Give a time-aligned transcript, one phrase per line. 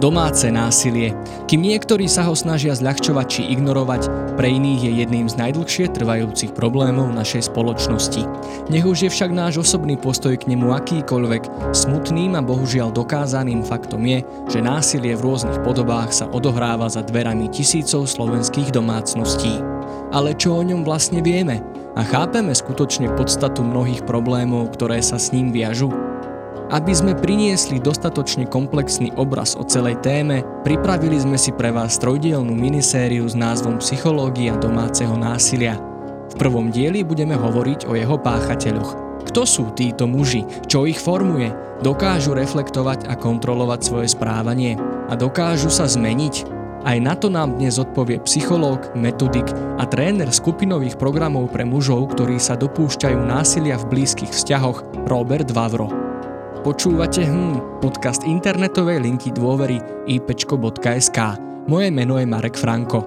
[0.00, 1.12] Domáce násilie.
[1.44, 6.56] Kým niektorí sa ho snažia zľahčovať či ignorovať, pre iných je jedným z najdlhšie trvajúcich
[6.56, 8.24] problémov našej spoločnosti.
[8.72, 14.00] Nech už je však náš osobný postoj k nemu akýkoľvek, smutným a bohužiaľ dokázaným faktom
[14.08, 19.60] je, že násilie v rôznych podobách sa odohráva za dverami tisícov slovenských domácností.
[20.16, 21.60] Ale čo o ňom vlastne vieme?
[21.92, 26.09] A chápeme skutočne podstatu mnohých problémov, ktoré sa s ním viažu?
[26.70, 32.54] Aby sme priniesli dostatočne komplexný obraz o celej téme, pripravili sme si pre vás trojdielnú
[32.54, 35.74] minisériu s názvom Psychológia domáceho násilia.
[36.30, 39.18] V prvom dieli budeme hovoriť o jeho páchateľoch.
[39.26, 40.46] Kto sú títo muži?
[40.70, 41.50] Čo ich formuje?
[41.82, 44.78] Dokážu reflektovať a kontrolovať svoje správanie?
[45.10, 46.46] A dokážu sa zmeniť?
[46.86, 52.38] Aj na to nám dnes odpovie psychológ, metodik a tréner skupinových programov pre mužov, ktorí
[52.38, 56.10] sa dopúšťajú násilia v blízkych vzťahoch, Robert Vavro.
[56.60, 61.18] Počúvate hm, podcast internetovej linky dôvery ipčko.sk.
[61.64, 63.00] Moje meno je Marek Franko.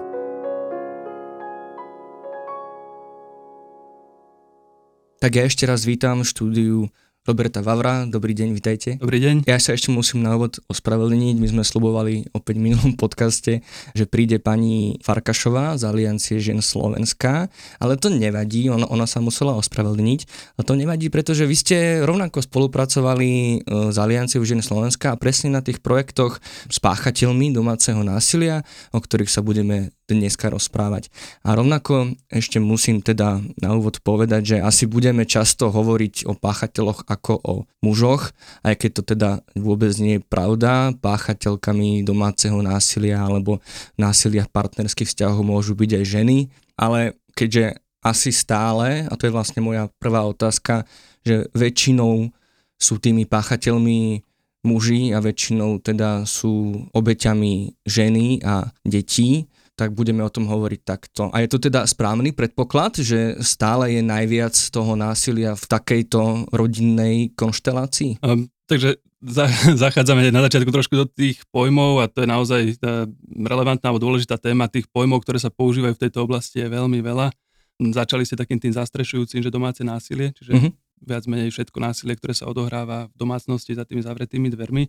[5.22, 6.90] Tak ja ešte raz vítam štúdiu
[7.24, 8.04] Roberta Vavra.
[8.04, 9.00] Dobrý deň, vitajte.
[9.00, 9.48] Dobrý deň.
[9.48, 11.40] Ja sa ešte musím na úvod ospravedlniť.
[11.40, 13.64] My sme slubovali opäť v minulom podcaste,
[13.96, 17.48] že príde pani Farkašová z Aliancie žien Slovenska,
[17.80, 20.20] ale to nevadí, ona, ona sa musela ospravedlniť.
[20.60, 23.56] A to nevadí, pretože vy ste rovnako spolupracovali e,
[23.88, 29.32] s Alianciou žien Slovenska a presne na tých projektoch s páchateľmi domáceho násilia, o ktorých
[29.32, 31.08] sa budeme dneska rozprávať.
[31.40, 37.08] A rovnako ešte musím teda na úvod povedať, že asi budeme často hovoriť o páchateľoch
[37.14, 38.34] ako o mužoch,
[38.66, 40.90] aj keď to teda vôbec nie je pravda.
[40.98, 43.62] Páchateľkami domáceho násilia alebo
[43.94, 46.38] násilia v partnerských vzťahoch môžu byť aj ženy,
[46.74, 50.84] ale keďže asi stále, a to je vlastne moja prvá otázka,
[51.24, 52.28] že väčšinou
[52.76, 54.20] sú tými páchateľmi
[54.64, 61.34] muži a väčšinou teda sú obeťami ženy a detí, tak budeme o tom hovoriť takto.
[61.34, 67.34] A je to teda správny predpoklad, že stále je najviac toho násilia v takejto rodinnej
[67.34, 68.22] konštelácii?
[68.22, 69.48] Um, takže za,
[69.84, 74.36] zachádzame na začiatku trošku do tých pojmov a to je naozaj tá relevantná alebo dôležitá
[74.36, 77.32] téma tých pojmov, ktoré sa používajú v tejto oblasti je veľmi veľa.
[77.74, 80.70] Začali ste takým tým zastrešujúcim, že domáce násilie, čiže uh-huh.
[81.02, 84.86] viac menej všetko násilie, ktoré sa odohráva v domácnosti za tými zavretými dvermi.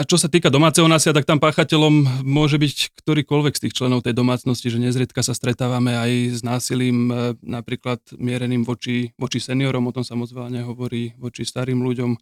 [0.00, 4.00] A čo sa týka domáceho násilia, tak tam páchateľom môže byť ktorýkoľvek z tých členov
[4.00, 9.84] tej domácnosti, že nezriedka sa stretávame aj s násilím e, napríklad miereným voči, voči seniorom,
[9.84, 12.18] o tom sa moc veľa nehovorí, voči starým ľuďom, e,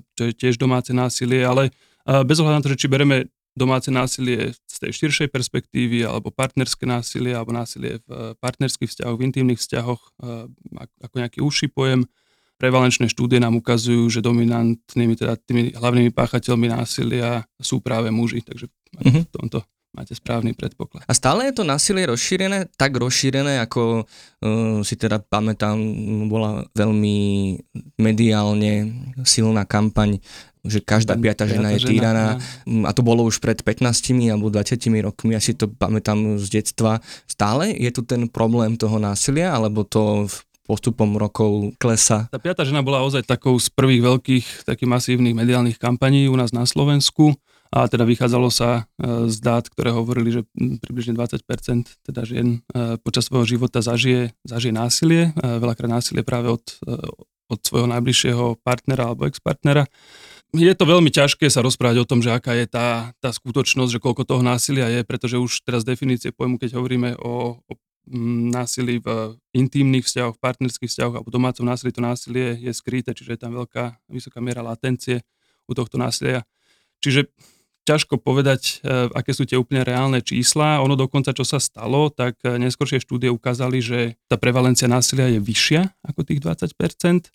[0.00, 1.68] čo je tiež domáce násilie, ale
[2.08, 6.32] e, bez ohľadu na to, že či bereme domáce násilie z tej širšej perspektívy, alebo
[6.32, 10.02] partnerské násilie, alebo násilie v partnerských vzťahoch, v intimných vzťahoch,
[10.98, 12.02] ako nejaký užší pojem,
[12.58, 18.70] prevalenčné štúdie nám ukazujú, že dominantnými, teda tými hlavnými páchateľmi násilia sú práve muži, takže
[18.70, 19.24] mm-hmm.
[19.26, 19.58] v tomto
[19.94, 21.06] máte správny predpoklad.
[21.06, 25.78] A stále je to násilie rozšírené, tak rozšírené, ako uh, si teda pamätám,
[26.26, 27.16] bola veľmi
[28.02, 28.90] mediálne
[29.22, 30.18] silná kampaň
[30.64, 32.40] že každá piata žena je týraná
[32.88, 33.84] a to bolo už pred 15
[34.32, 37.04] alebo 20 rokmi, ja si to pamätám z detstva.
[37.28, 42.26] Stále je tu ten problém toho násilia, alebo to v postupom rokov klesa.
[42.32, 46.50] Tá piata žena bola ozaj takou z prvých veľkých takých masívnych mediálnych kampaní u nás
[46.56, 47.36] na Slovensku
[47.74, 52.96] a teda vychádzalo sa e, z dát, ktoré hovorili, že približne 20% teda žien e,
[53.02, 56.64] počas svojho života zažije, zažije násilie, e, veľakrát násilie práve od,
[57.50, 59.90] od svojho najbližšieho partnera alebo ex-partnera.
[60.54, 64.02] Je to veľmi ťažké sa rozprávať o tom, že aká je tá, tá skutočnosť, že
[64.02, 67.72] koľko toho násilia je, pretože už teraz definície pojmu, keď hovoríme o, o
[68.52, 73.40] násilí v intimných vzťahoch, partnerských vzťahoch alebo domácom násilí, to násilie je skryté, čiže je
[73.40, 75.24] tam veľká, vysoká miera latencie
[75.64, 76.44] u tohto násilia.
[77.00, 77.32] Čiže
[77.84, 80.80] ťažko povedať, e, aké sú tie úplne reálne čísla.
[80.80, 85.40] Ono dokonca, čo sa stalo, tak e, neskôršie štúdie ukázali, že tá prevalencia násilia je
[85.40, 87.28] vyššia ako tých 20%.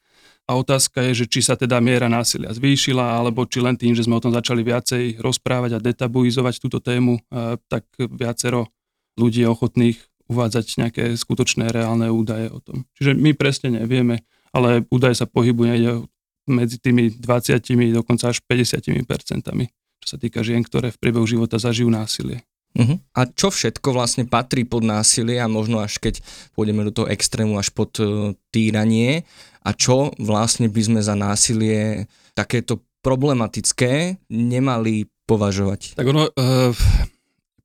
[0.49, 4.09] A otázka je, že či sa teda miera násilia zvýšila, alebo či len tým, že
[4.09, 8.73] sme o tom začali viacej rozprávať a detabuizovať túto tému, e, tak viacero
[9.21, 12.85] ľudí ochotných uvádzať nejaké skutočné reálne údaje o tom.
[12.95, 14.23] Čiže my presne nevieme,
[14.53, 16.05] ale údaje sa pohybujú
[16.49, 17.61] medzi tými 20,
[17.93, 19.69] dokonca až 50 percentami,
[20.01, 22.41] čo sa týka žien, ktoré v priebehu života zažijú násilie.
[22.77, 23.01] Uh-huh.
[23.17, 26.21] A čo všetko vlastne patrí pod násilie a možno až keď
[26.53, 29.25] pôjdeme do toho extrému až pod uh, týranie
[29.65, 32.05] a čo vlastne by sme za násilie
[32.37, 35.97] takéto problematické nemali považovať?
[35.97, 36.69] Tak ono uh,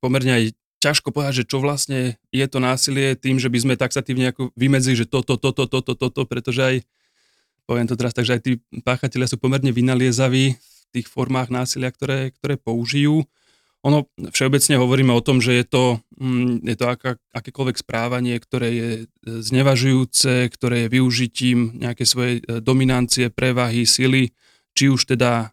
[0.00, 0.44] pomerne aj
[0.84, 5.00] ťažko povedať, že čo vlastne je to násilie tým, že by sme taxatívne ako vymedzili,
[5.00, 6.76] že toto, toto, toto, toto, pretože aj,
[7.64, 12.36] poviem to teraz tak, aj tí páchatelia sú pomerne vynaliezaví v tých formách násilia, ktoré,
[12.36, 13.24] ktoré použijú.
[13.84, 15.84] Ono všeobecne hovoríme o tom, že je to,
[16.20, 18.88] mm, je to aká, akékoľvek správanie, ktoré je
[19.24, 24.32] znevažujúce, ktoré je využitím nejakej svojej dominancie, prevahy, sily,
[24.72, 25.52] či už teda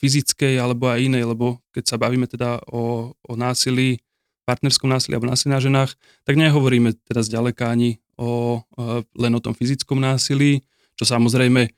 [0.00, 4.00] fyzickej alebo aj inej, lebo keď sa bavíme teda o, o násilí,
[4.44, 5.90] partnerskom násilí alebo násilí na ženách,
[6.24, 8.60] tak nehovoríme teda zďaleka ani o,
[9.16, 10.64] len o tom fyzickom násilí,
[10.98, 11.70] čo samozrejme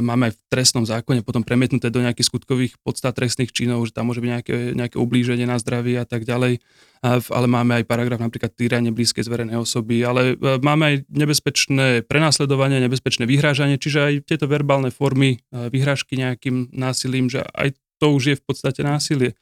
[0.00, 4.08] máme aj v trestnom zákone potom premietnuté do nejakých skutkových podstat trestných činov, že tam
[4.08, 6.64] môže byť nejaké, nejaké ublíženie na zdraví a tak ďalej.
[7.04, 12.80] Ale máme aj paragraf napríklad týranie blízkej zverenej osoby, ale e, máme aj nebezpečné prenásledovanie,
[12.80, 18.22] nebezpečné vyhrážanie, čiže aj tieto verbálne formy e, vyhrážky nejakým násilím, že aj to už
[18.32, 19.36] je v podstate násilie.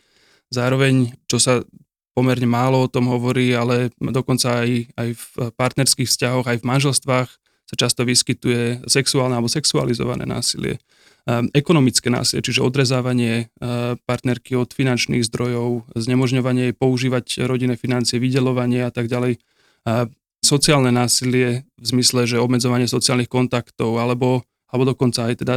[0.50, 1.62] Zároveň, čo sa
[2.20, 5.25] pomerne málo o tom hovorí, ale dokonca aj, aj v
[5.56, 7.31] partnerských vzťahoch, aj v manželstvách
[7.64, 10.76] sa často vyskytuje sexuálne alebo sexualizované násilie.
[11.25, 18.20] Ehm, ekonomické násilie, čiže odrezávanie ehm, partnerky od finančných zdrojov, znemožňovanie jej používať rodinné financie,
[18.20, 19.40] vydelovanie a tak ďalej.
[19.88, 20.12] Ehm,
[20.44, 25.55] sociálne násilie v zmysle, že obmedzovanie sociálnych kontaktov alebo, alebo dokonca aj teda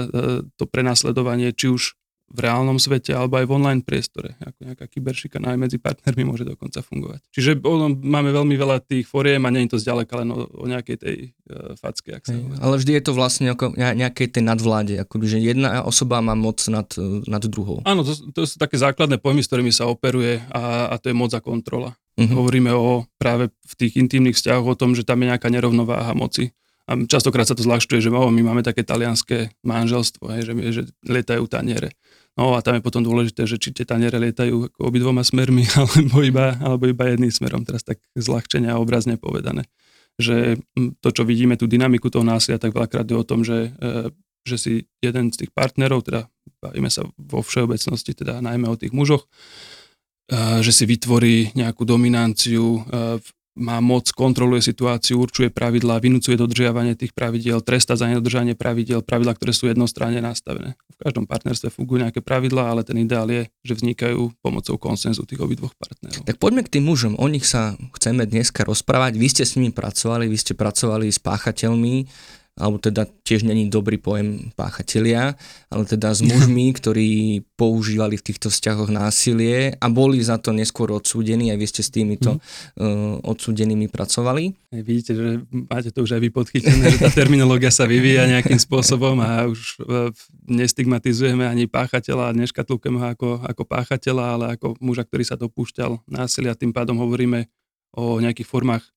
[0.60, 1.96] to prenasledovanie, či už
[2.34, 4.34] v reálnom svete alebo aj v online priestore.
[4.42, 7.22] Ako nejaká kyberšikana aj medzi partnermi môže dokonca fungovať.
[7.30, 10.66] Čiže ono, máme veľmi veľa tých foriem a nie je to zďaleka len o, o
[10.66, 12.18] nejakej tej uh, facke.
[12.18, 16.26] Ak sa ale vždy je to vlastne ako nejakej tej nadvláde, akoby, že jedna osoba
[16.26, 16.90] má moc nad,
[17.30, 17.86] nad druhou.
[17.86, 21.16] Áno, to, to sú také základné pojmy, s ktorými sa operuje a, a to je
[21.16, 21.94] moc a kontrola.
[22.14, 22.46] Uh-huh.
[22.46, 26.54] Hovoríme o práve v tých intimných vzťahoch o tom, že tam je nejaká nerovnováha moci.
[26.84, 30.82] A častokrát sa to zľahčuje, že oh, my máme také talianské manželstvo, hej, že, že
[31.08, 31.96] lietajú taniere.
[32.34, 36.58] No a tam je potom dôležité, že či tie taniere lietajú obidvoma smermi, alebo iba,
[36.60, 39.70] alebo iba jedným smerom, teraz tak zľahčenia a obrazne povedané.
[40.18, 40.62] Že
[41.00, 44.12] to, čo vidíme, tú dynamiku toho násilia, tak veľakrát je o tom, že, e,
[44.44, 46.28] že si jeden z tých partnerov, teda
[46.60, 52.82] bavíme sa vo všeobecnosti, teda najmä o tých mužoch, e, že si vytvorí nejakú dominanciu
[52.82, 53.22] e,
[53.54, 59.38] má moc, kontroluje situáciu, určuje pravidlá, vynúcuje dodržiavanie tých pravidiel, tresta za nedodržanie pravidiel, pravidlá,
[59.38, 60.74] ktoré sú jednostranne nastavené.
[60.98, 65.42] V každom partnerstve fungujú nejaké pravidlá, ale ten ideál je, že vznikajú pomocou konsenzu tých
[65.42, 66.26] obidvoch partnerov.
[66.26, 67.14] Tak poďme k tým mužom.
[67.22, 69.22] O nich sa chceme dneska rozprávať.
[69.22, 72.10] Vy ste s nimi pracovali, vy ste pracovali s páchateľmi
[72.54, 75.34] alebo teda tiež není dobrý pojem páchatelia,
[75.74, 80.94] ale teda s mužmi, ktorí používali v týchto vzťahoch násilie a boli za to neskôr
[80.94, 82.40] odsúdení, aj vy ste s týmito mm.
[82.78, 82.86] uh,
[83.26, 84.54] odsúdenými pracovali.
[84.70, 89.18] Vidíte, že máte to už aj vy podchytené, že tá terminológia sa vyvíja nejakým spôsobom
[89.18, 90.14] a už uh,
[90.46, 96.54] nestigmatizujeme ani páchateľa, neškatulkujeme ho ako, ako páchateľa, ale ako muža, ktorý sa dopúšťal násilia,
[96.54, 97.50] tým pádom hovoríme
[97.98, 98.93] o nejakých formách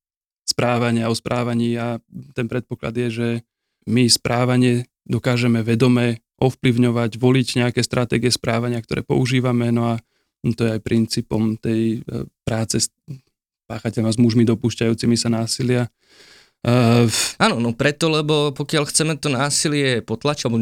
[0.56, 2.00] správania, o správaní a
[2.32, 3.28] ten predpoklad je, že
[3.84, 10.00] my správanie dokážeme vedome ovplyvňovať, voliť nejaké stratégie správania, ktoré používame, no a
[10.56, 12.88] to je aj princípom tej e, práce s
[13.66, 15.90] páchateľmi s mužmi dopúšťajúcimi sa násilia.
[16.66, 17.06] Uh,
[17.38, 20.58] Áno, no preto, lebo pokiaľ chceme to násilie potlačiť, alebo,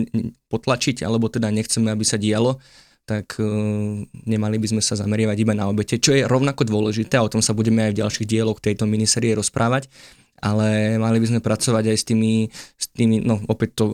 [0.52, 2.60] potlačiť, alebo teda nechceme, aby sa dialo,
[3.04, 7.24] tak uh, nemali by sme sa zameriavať iba na obete, čo je rovnako dôležité a
[7.24, 9.92] o tom sa budeme aj v ďalších dieloch tejto miniserie rozprávať,
[10.40, 12.32] ale mali by sme pracovať aj s tými,
[12.80, 13.84] s tými no opäť to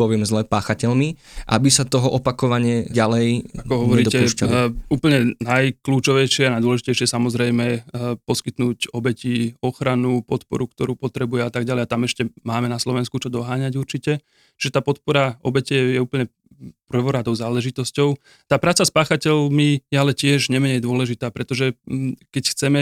[0.00, 7.04] poviem zle, páchateľmi, aby sa toho opakovane ďalej Ako hovoríte, uh, úplne najkľúčovejšie a najdôležitejšie
[7.04, 11.84] samozrejme uh, poskytnúť obeti ochranu, podporu, ktorú potrebuje a tak ďalej.
[11.84, 14.24] A tam ešte máme na Slovensku čo doháňať určite.
[14.56, 16.32] Čiže tá podpora obete je úplne
[16.88, 18.16] prvoradou záležitosťou.
[18.48, 22.80] Tá práca s páchateľmi je ale tiež nemenej dôležitá, pretože mm, keď chceme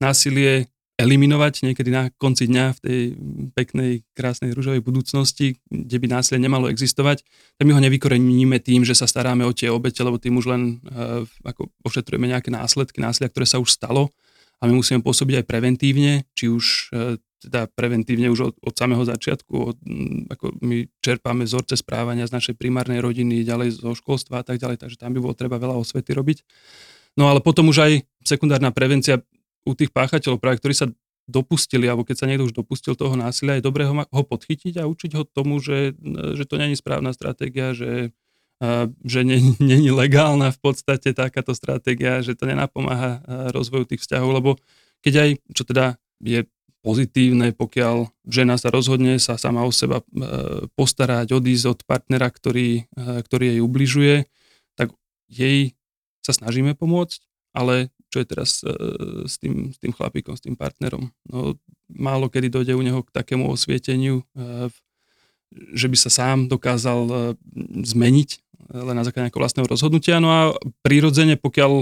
[0.00, 3.00] násilie eliminovať niekedy na konci dňa v tej
[3.54, 7.22] peknej, krásnej rúžovej budúcnosti, kde by násilie nemalo existovať,
[7.54, 10.82] tak my ho nevykoreníme tým, že sa staráme o tie obete, lebo tým už len
[10.90, 14.10] uh, ako ošetrujeme nejaké následky násilia, ktoré sa už stalo
[14.58, 19.06] a my musíme pôsobiť aj preventívne, či už uh, teda preventívne už od, od samého
[19.06, 19.78] začiatku, od,
[20.34, 24.82] ako my čerpáme vzorce správania z našej primárnej rodiny, ďalej zo školstva a tak ďalej,
[24.82, 26.42] takže tam by bolo treba veľa osvety robiť.
[27.14, 27.92] No ale potom už aj
[28.26, 29.22] sekundárna prevencia
[29.66, 30.86] u tých páchateľov, práve ktorí sa
[31.28, 34.88] dopustili, alebo keď sa niekto už dopustil toho násilia, je dobré ho, ho podchytiť a
[34.88, 35.92] učiť ho tomu, že,
[36.34, 38.16] že to není správna stratégia, že,
[39.04, 39.20] že
[39.60, 43.20] není legálna v podstate takáto stratégia, že to nenapomáha
[43.52, 44.50] rozvoju tých vzťahov, lebo
[45.04, 46.48] keď aj, čo teda je
[46.80, 50.00] pozitívne, pokiaľ žena sa rozhodne sa sama o seba
[50.78, 54.14] postarať, odísť od partnera, ktorý, ktorý jej ubližuje,
[54.78, 54.94] tak
[55.28, 55.76] jej
[56.24, 57.20] sa snažíme pomôcť,
[57.52, 58.72] ale čo je teraz e,
[59.28, 61.12] s tým, s tým chlapíkom, s tým partnerom.
[61.28, 61.56] No,
[61.88, 64.20] málo kedy dojde u neho k takému osvieteniu,
[65.52, 67.32] že by sa sám dokázal
[67.80, 68.30] zmeniť
[68.68, 70.20] len na základe nejakého vlastného rozhodnutia.
[70.20, 70.40] No a
[70.84, 71.72] prirodzene, pokiaľ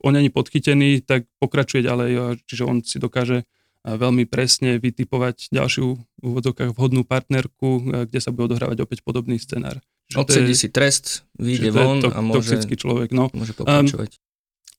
[0.00, 3.44] on není podchytený, tak pokračuje ďalej, čiže on si dokáže
[3.84, 9.84] veľmi presne vytipovať ďalšiu v úvodzovkách vhodnú partnerku, kde sa bude odohrávať opäť podobný scenár.
[10.16, 13.30] Odsedí si trest, vyjde von to, a môže, toxický človek, no.
[13.30, 14.10] môže pokračovať.
[14.16, 14.29] Um,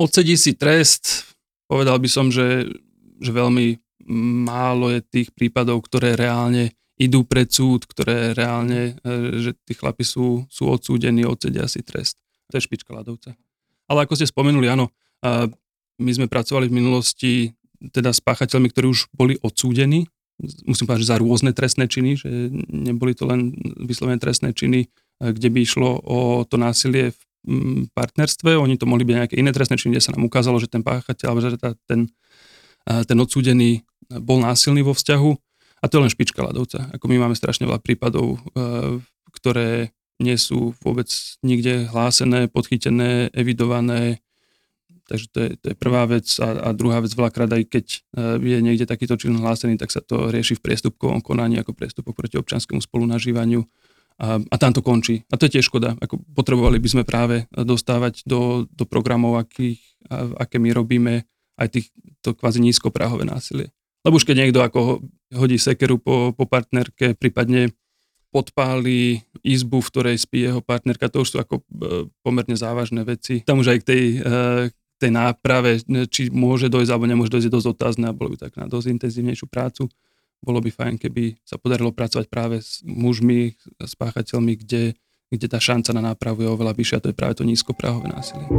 [0.01, 1.29] odsedí si trest,
[1.70, 2.65] povedal by som, že,
[3.22, 3.77] že veľmi
[4.50, 10.01] málo je tých prípadov, ktoré reálne idú pred súd, ktoré reálne, e, že tí chlapi
[10.01, 12.17] sú, sú odsúdení, odsedia si trest.
[12.50, 13.38] To je špička ľadovca.
[13.89, 14.89] Ale ako ste spomenuli, áno,
[16.01, 17.34] my sme pracovali v minulosti
[17.93, 20.10] teda s páchateľmi, ktorí už boli odsúdení,
[20.65, 22.29] musím povedať, že za rôzne trestné činy, že
[22.70, 24.89] neboli to len vyslovené trestné činy,
[25.22, 27.22] kde by išlo o to násilie v
[27.98, 30.86] partnerstve, oni to mohli byť nejaké iné trestné činy, kde sa nám ukázalo, že ten
[30.86, 31.58] páchateľ, alebo že
[31.90, 32.10] ten,
[32.86, 33.82] ten odsúdený
[34.22, 35.32] bol násilný vo vzťahu
[35.82, 36.94] a to je len špička ľadovca.
[36.94, 38.38] Ako my máme strašne veľa prípadov,
[39.34, 39.90] ktoré
[40.22, 41.10] nie sú vôbec
[41.42, 44.22] nikde hlásené, podchytené, evidované,
[45.12, 46.24] Takže to je, to je prvá vec.
[46.40, 47.86] A, a druhá vec, veľakrát aj keď
[48.40, 52.40] je niekde takýto čin hlásený, tak sa to rieši v priestupkovom konaní ako priestupok proti
[52.40, 53.60] občanskému spolunažívaniu
[54.22, 55.25] a, a tam to končí.
[55.34, 55.98] A to je tiež škoda.
[55.98, 59.82] Ako potrebovali by sme práve dostávať do, do programov, akých,
[60.13, 61.25] a, aké my robíme,
[61.58, 61.88] aj tých,
[62.22, 63.74] to kvázi nízkopráhové násilie.
[64.06, 65.01] Lebo už keď niekto ako
[65.34, 67.74] hodí sekeru po, po partnerke, prípadne
[68.32, 71.63] podpáli izbu, v ktorej spí jeho partnerka, to už sú ako e,
[72.24, 73.44] pomerne závažné veci.
[73.44, 74.40] Tam už aj k tej, e,
[75.01, 78.56] tej náprave, či môže dojsť alebo nemôže dojsť, je dosť otázne a bolo by tak
[78.56, 79.92] na dosť intenzívnejšiu prácu
[80.42, 84.98] bolo by fajn, keby sa podarilo pracovať práve s mužmi, s páchateľmi, kde,
[85.30, 88.50] kde tá šanca na nápravu je oveľa vyššia, to je práve to nízkopráhové násilie.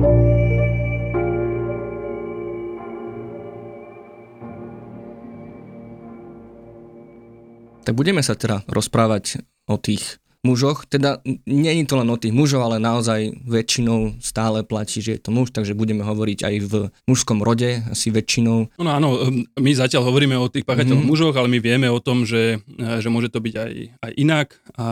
[7.82, 10.84] Tak budeme sa teda rozprávať o tých mužoch.
[10.90, 15.30] Teda je to len o tých mužov, ale naozaj väčšinou stále platí, že je to
[15.30, 16.72] muž, takže budeme hovoriť aj v
[17.06, 18.74] mužskom rode asi väčšinou.
[18.78, 19.08] No áno,
[19.54, 21.10] my zatiaľ hovoríme o tých páchateľných mm.
[21.10, 23.72] mužoch, ale my vieme o tom, že, že môže to byť aj,
[24.02, 24.86] aj inak a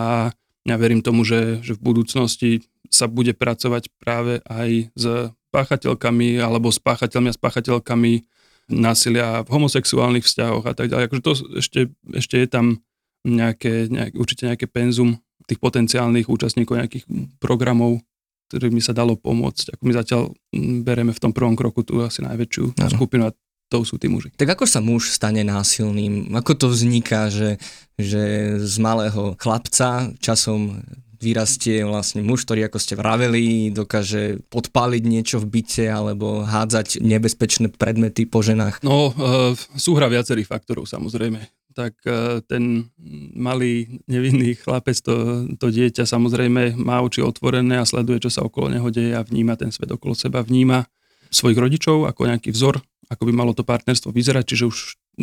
[0.68, 2.50] ja verím tomu, že, že v budúcnosti
[2.90, 5.04] sa bude pracovať práve aj s
[5.50, 8.12] páchateľkami alebo s páchateľmi a s páchateľkami
[8.70, 11.10] násilia v homosexuálnych vzťahoch a tak ďalej.
[11.10, 11.80] Akože to ešte,
[12.14, 12.66] ešte je tam
[13.26, 17.04] nejaké, nejaké, určite nejaké penzum tých potenciálnych účastníkov nejakých
[17.40, 18.02] skupinov,
[18.50, 19.78] ktorými sa dalo pomôcť.
[19.78, 22.90] Ako my zatiaľ mm, bereme v tom prvom kroku tú asi najväčšiu ano.
[22.90, 23.34] skupinu a
[23.70, 24.34] to sú tí muži.
[24.34, 26.34] Tak ako sa muž stane násilným?
[26.34, 27.62] Ako to vzniká, že,
[27.94, 30.82] že z malého chlapca časom
[31.22, 37.70] vyrastie vlastne muž, ktorý, ako ste vraveli, dokáže podpáliť niečo v byte alebo hádzať nebezpečné
[37.70, 38.82] predmety po ženách?
[38.82, 42.90] No, e, súhra viacerých faktorov samozrejme tak e, ten
[43.34, 48.70] malý nevinný chlapec, to, to dieťa samozrejme má oči otvorené a sleduje, čo sa okolo
[48.70, 50.86] neho deje a vníma ten svet okolo seba, vníma
[51.30, 54.78] svojich rodičov ako nejaký vzor, ako by malo to partnerstvo vyzerať, čiže už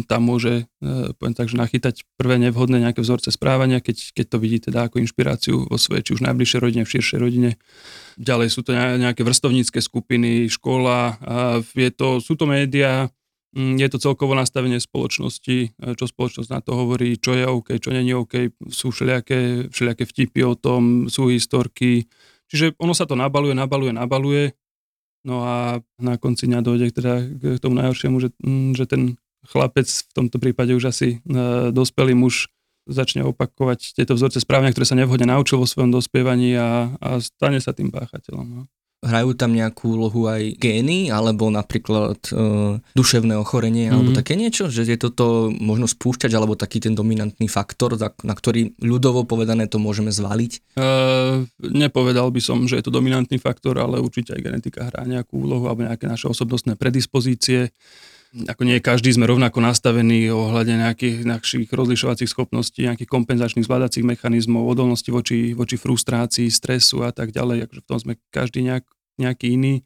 [0.06, 4.38] tam môže, e, poviem tak, že nachytať prvé nevhodné nejaké vzorce správania, keď, keď to
[4.38, 7.50] vidí teda ako inšpiráciu vo svojej, či už najbližšej rodine, v širšej rodine.
[8.20, 11.18] Ďalej sú to nejaké vrstovnícke skupiny, škola,
[11.74, 13.10] je to, sú to médiá,
[13.58, 17.90] je to celkovo nastavenie spoločnosti, e, čo spoločnosť na to hovorí, čo je OK, čo
[17.90, 18.34] nie je OK,
[18.70, 22.06] sú všelijaké, všelijaké vtipy o tom, sú historky,
[22.48, 24.44] čiže ono sa to nabaluje, nabaluje, nabaluje,
[25.26, 27.14] no a na konci dňa dojde teda
[27.58, 29.02] k tomu najhoršiemu, že, mm, že ten
[29.50, 32.54] chlapec, v tomto prípade už asi e, dospelý muž,
[32.88, 37.60] začne opakovať tieto vzorce správania, ktoré sa nevhodne naučil vo svojom dospievaní a, a stane
[37.60, 38.48] sa tým páchateľom.
[38.48, 38.62] No.
[39.08, 43.94] Hrajú tam nejakú úlohu aj gény, alebo napríklad e, duševné ochorenie, mm.
[43.96, 44.18] alebo mhm.
[44.20, 44.68] také niečo?
[44.68, 49.80] Že je toto možno spúšťať, alebo taký ten dominantný faktor, na ktorý ľudovo povedané to
[49.80, 50.52] môžeme zvaliť?
[50.76, 50.86] E,
[51.64, 55.72] nepovedal by som, že je to dominantný faktor, ale určite aj genetika hrá nejakú úlohu,
[55.72, 57.72] alebo nejaké naše osobnostné predispozície
[58.36, 64.68] ako nie každý sme rovnako nastavení ohľadne nejakých našich rozlišovacích schopností, nejakých kompenzačných zvládacích mechanizmov,
[64.68, 67.66] odolnosti voči, voči frustrácii, stresu a tak ďalej.
[67.66, 68.84] Akože v tom sme každý nejak,
[69.18, 69.86] nejaký iný,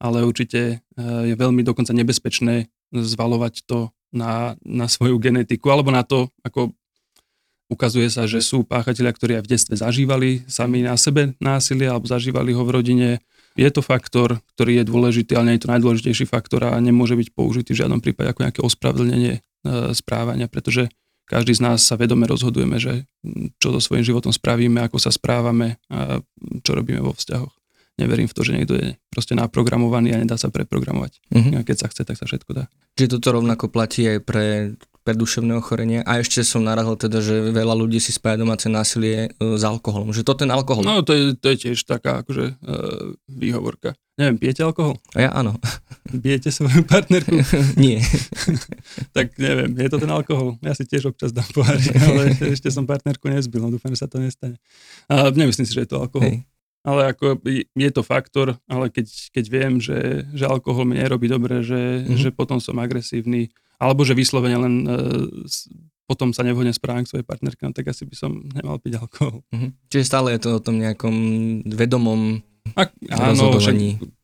[0.00, 6.06] ale určite eh, je veľmi dokonca nebezpečné zvalovať to na, na svoju genetiku alebo na
[6.06, 6.72] to, ako
[7.66, 12.06] ukazuje sa, že sú páchatelia, ktorí aj v detstve zažívali sami na sebe násilie alebo
[12.06, 13.08] zažívali ho v rodine,
[13.56, 17.28] je to faktor, ktorý je dôležitý, ale nie je to najdôležitejší faktor a nemôže byť
[17.32, 19.40] použitý v žiadnom prípade ako nejaké ospravedlnenie e,
[19.96, 20.92] správania, pretože
[21.26, 23.08] každý z nás sa vedome rozhodujeme, že
[23.58, 26.22] čo so svojím životom spravíme, ako sa správame a
[26.62, 27.50] čo robíme vo vzťahoch.
[27.96, 31.16] Neverím v to, že niekto je proste naprogramovaný a nedá sa preprogramovať.
[31.32, 31.52] Uh-huh.
[31.56, 32.64] A keď sa chce, tak sa všetko dá.
[33.00, 34.76] Čiže toto rovnako platí aj pre
[35.06, 39.54] preduševné ochorenia a ešte som narazil teda, že veľa ľudí si spája domáce násilie e,
[39.54, 40.10] s alkoholom.
[40.10, 40.82] Že to ten alkohol.
[40.82, 43.94] No to je, to je tiež taká akože uh, výhovorka.
[44.18, 44.98] Neviem, pijete alkohol?
[45.14, 45.54] A ja áno.
[46.26, 47.38] Bijete svoju partnerku?
[47.78, 48.02] Nie.
[49.16, 50.58] tak neviem, je to ten alkohol.
[50.58, 54.10] Ja si tiež občas dám pohárik, ale ešte som partnerku nezbil, no dúfam, že sa
[54.10, 54.58] to nestane.
[55.06, 56.26] A nemyslím si, že je to alkohol.
[56.26, 56.42] Hej
[56.86, 57.42] ale ako
[57.74, 62.14] je to faktor, ale keď, keď viem, že, že alkohol mi nerobí dobre, že, mm-hmm.
[62.22, 63.50] že potom som agresívny,
[63.82, 65.26] alebo že vyslovene len uh,
[66.06, 69.42] potom sa nevhodne správam k svojej partnerke, no tak asi by som nemal piť alkohol.
[69.50, 69.70] Mm-hmm.
[69.90, 71.16] Čiže stále je to o tom nejakom
[71.66, 72.46] vedomom
[72.78, 73.98] Ak, áno, rozhodovaní.
[73.98, 74.15] Však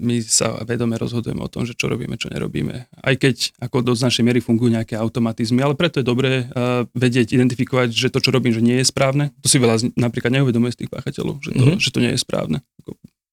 [0.00, 2.90] my sa vedome rozhodujeme o tom, že čo robíme, čo nerobíme.
[2.90, 7.34] Aj keď ako do značnej miery fungujú nejaké automatizmy, ale preto je dobré uh, vedieť,
[7.34, 9.30] identifikovať, že to, čo robím, že nie je správne.
[9.42, 11.78] To si veľa napríklad neuvedomuje z tých páchateľov, že to, mm-hmm.
[11.78, 12.58] že to nie je správne.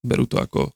[0.06, 0.72] Berú to ako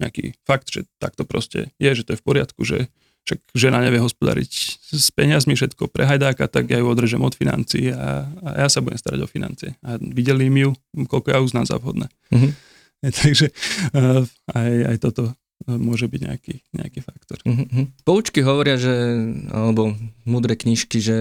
[0.00, 2.90] nejaký fakt, že takto proste je, že to je v poriadku, že
[3.22, 4.52] však žena nevie hospodariť
[4.90, 8.98] s peniazmi, všetko prehajdáka, tak ja ju odrežem od financií a, a ja sa budem
[8.98, 9.78] starať o financie.
[9.86, 10.74] A videli mi ju,
[11.06, 12.10] koľko ja uznám za vhodné.
[12.34, 12.71] Mm-hmm.
[13.22, 13.50] Takže
[13.92, 14.22] uh,
[14.54, 15.34] aj, aj toto
[15.66, 17.38] eh, môže byť nejaký, nejaký faktor.
[17.42, 17.90] Uh-huh.
[18.06, 18.94] Poučky hovoria, že,
[19.50, 21.16] alebo mudré knižky, že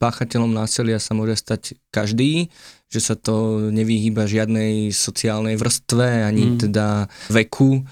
[0.00, 2.48] páchateľom násilia sa môže stať každý,
[2.88, 6.58] že sa to nevyhýba žiadnej sociálnej vrstve, ani mm.
[6.64, 7.84] teda veku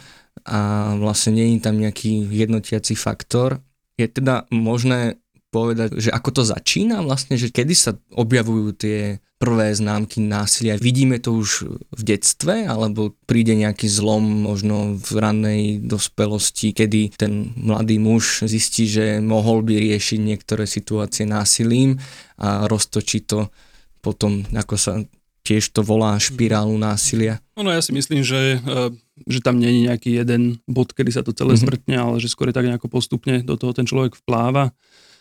[0.47, 3.61] a vlastne nie je tam nejaký jednotiaci faktor.
[4.01, 9.77] Je teda možné povedať, že ako to začína vlastne, že kedy sa objavujú tie prvé
[9.77, 10.81] známky násilia.
[10.81, 17.53] Vidíme to už v detstve, alebo príde nejaký zlom možno v rannej dospelosti, kedy ten
[17.53, 22.01] mladý muž zistí, že mohol by riešiť niektoré situácie násilím
[22.41, 23.53] a roztočí to
[24.01, 24.93] potom, ako sa
[25.47, 27.39] tiež to volá špirálu násilia.
[27.55, 28.91] No, ja si myslím, že, eh,
[29.31, 31.63] že tam nie je nejaký jeden bod, kedy sa to celé mm-hmm.
[31.63, 34.75] zvrtne, ale že skôr tak nejako postupne do toho ten človek vpláva.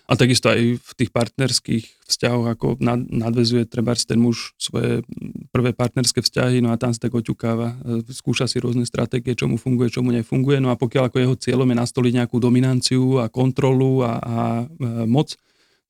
[0.06, 2.68] A takisto aj v tých partnerských vzťahoch, ako
[3.10, 5.02] nadvezuje treba ten muž svoje
[5.50, 9.50] prvé partnerské vzťahy, no a tam sa tak oťukáva, e, skúša si rôzne stratégie, čo
[9.50, 13.18] mu funguje, čo mu nefunguje, no a pokiaľ ako jeho cieľom je nastoliť nejakú dominanciu
[13.18, 14.38] a kontrolu a, a
[14.70, 15.34] e, moc,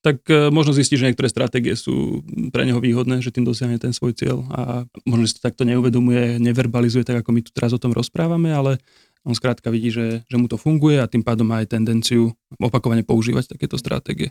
[0.06, 2.22] tak e, možno zistí, že niektoré stratégie sú
[2.54, 4.46] pre neho výhodné, že tým dosiahne ten svoj cieľ.
[4.54, 8.54] A možno si to takto neuvedomuje, neverbalizuje tak, ako my tu teraz o tom rozprávame,
[8.54, 8.78] ale
[9.26, 12.30] on skrátka vidí, že, že mu to funguje a tým pádom má aj tendenciu
[12.62, 14.30] opakovane používať takéto stratégie.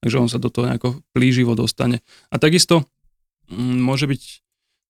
[0.00, 2.00] Takže on sa do toho nejako plíživo dostane.
[2.30, 2.86] A takisto
[3.50, 4.22] mm, môže byť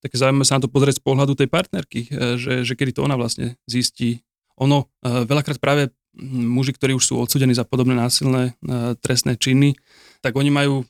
[0.05, 3.05] také zaujímavé sa na to pozrieť z pohľadu tej partnerky, e, že, že kedy to
[3.05, 4.21] ona vlastne zistí.
[4.61, 9.77] Ono, e, veľakrát práve muži, ktorí už sú odsudení za podobné násilné e, trestné činy,
[10.21, 10.85] tak oni majú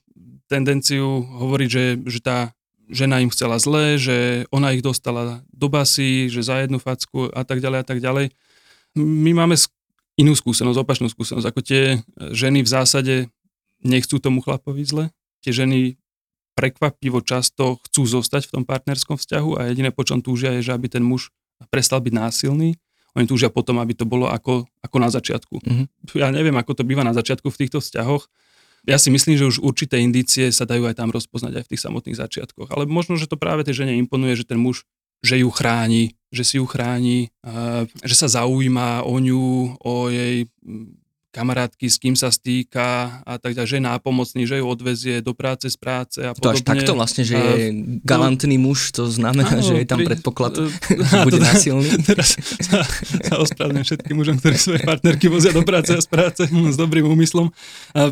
[0.50, 2.50] tendenciu hovoriť, že, že tá
[2.90, 7.46] žena im chcela zle, že ona ich dostala do basy, že za jednu facku a
[7.46, 8.34] tak ďalej a tak ďalej.
[8.98, 9.54] My máme
[10.18, 12.02] inú skúsenosť, opačnú skúsenosť, ako tie
[12.34, 13.14] ženy v zásade
[13.80, 15.04] nechcú tomu chlapovi zle.
[15.40, 15.96] Tie ženy
[16.52, 20.76] prekvapivo často chcú zostať v tom partnerskom vzťahu a jediné, po čom túžia, je, že
[20.76, 21.32] aby ten muž
[21.72, 22.76] prestal byť násilný.
[23.16, 25.56] Oni túžia potom, aby to bolo ako, ako na začiatku.
[25.62, 25.86] Mm-hmm.
[26.20, 28.28] Ja neviem, ako to býva na začiatku v týchto vzťahoch,
[28.88, 31.84] ja si myslím, že už určité indície sa dajú aj tam rozpoznať aj v tých
[31.84, 32.72] samotných začiatkoch.
[32.72, 34.88] Ale možno, že to práve tej žene imponuje, že ten muž
[35.20, 37.28] že ju chráni, že si ju chráni,
[38.00, 40.48] že sa zaujíma o ňu, o jej
[41.30, 45.30] kamarátky, s kým sa stýka a tak ďalej, že je nápomocný, že ju odvezie do
[45.30, 46.42] práce z práce a podobne.
[46.42, 47.70] To až takto vlastne, že je
[48.02, 50.66] galantný no, muž, to znamená, áno, že je tam pri, predpoklad, uh,
[51.10, 52.02] že bude násilný.
[52.02, 52.82] Teraz sa,
[53.22, 57.06] sa ospravedlňujem všetkým mužom, ktorí svoje partnerky vozia do práce a z práce s dobrým
[57.06, 57.54] úmyslom.
[57.94, 58.10] A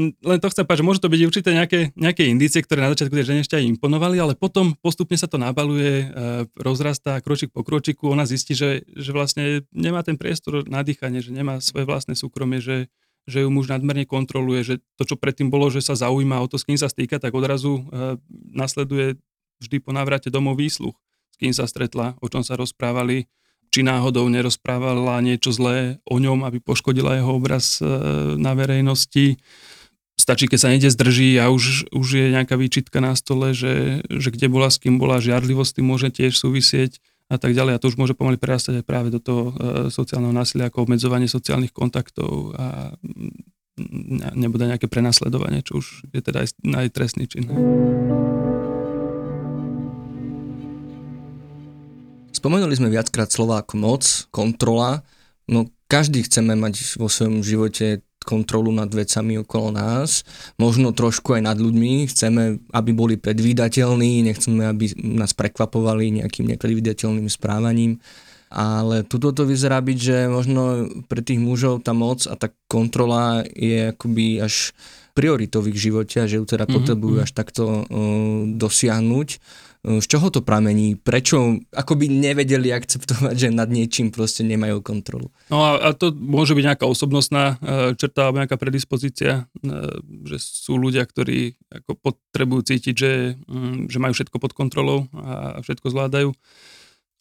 [0.00, 3.28] len to chcem že môže to byť určité nejaké, nejaké indície, ktoré na začiatku tej
[3.28, 8.24] žene aj imponovali, ale potom postupne sa to nabaluje, e, rozrastá kročík po kročiku, ona
[8.24, 12.88] zistí, že, že vlastne nemá ten priestor na dýchanie, že nemá svoje vlastné súkromie, že,
[13.28, 16.56] že ju muž nadmerne kontroluje, že to, čo predtým bolo, že sa zaujíma o to,
[16.56, 18.16] s kým sa stýka, tak odrazu e,
[18.56, 19.20] nasleduje
[19.60, 20.96] vždy po návrate domov výsluch,
[21.30, 23.28] s kým sa stretla, o čom sa rozprávali,
[23.72, 27.88] či náhodou nerozprávala niečo zlé o ňom, aby poškodila jeho obraz e,
[28.40, 29.36] na verejnosti
[30.22, 34.30] stačí, keď sa niekde zdrží a už, už je nejaká výčitka na stole, že, že
[34.30, 37.74] kde bola, s kým bola, žiarlivosť tým môže tiež súvisieť a tak ďalej.
[37.74, 39.54] A to už môže pomaly prerastať aj práve do toho e,
[39.90, 42.94] sociálneho násilia ako obmedzovanie sociálnych kontaktov a
[44.36, 47.48] nebude nejaké prenasledovanie, čo už je teda aj, aj trestný čin.
[52.36, 54.02] Spomenuli sme viackrát slova ako moc,
[54.34, 55.06] kontrola.
[55.48, 60.22] No každý chceme mať vo svojom živote kontrolu nad vecami okolo nás,
[60.56, 67.28] možno trošku aj nad ľuďmi, chceme, aby boli predvídateľní, nechceme, aby nás prekvapovali nejakým nepredvídateľným
[67.28, 67.98] správaním.
[68.52, 73.48] ale tuto to vyzerá byť, že možno pre tých mužov tá moc a tá kontrola
[73.48, 74.76] je akoby až
[75.16, 76.76] prioritou v ich živote a že ju teda mm-hmm.
[76.76, 79.28] potrebujú až takto uh, dosiahnuť.
[79.82, 80.94] Uh, z čoho to pramení?
[80.94, 85.34] Prečo akoby nevedeli akceptovať, že nad niečím proste nemajú kontrolu?
[85.50, 90.38] No a, a to môže byť nejaká osobnostná uh, črta alebo nejaká predispozícia, uh, že
[90.38, 93.12] sú ľudia, ktorí ako potrebujú cítiť, že,
[93.50, 96.30] um, že majú všetko pod kontrolou a všetko zvládajú.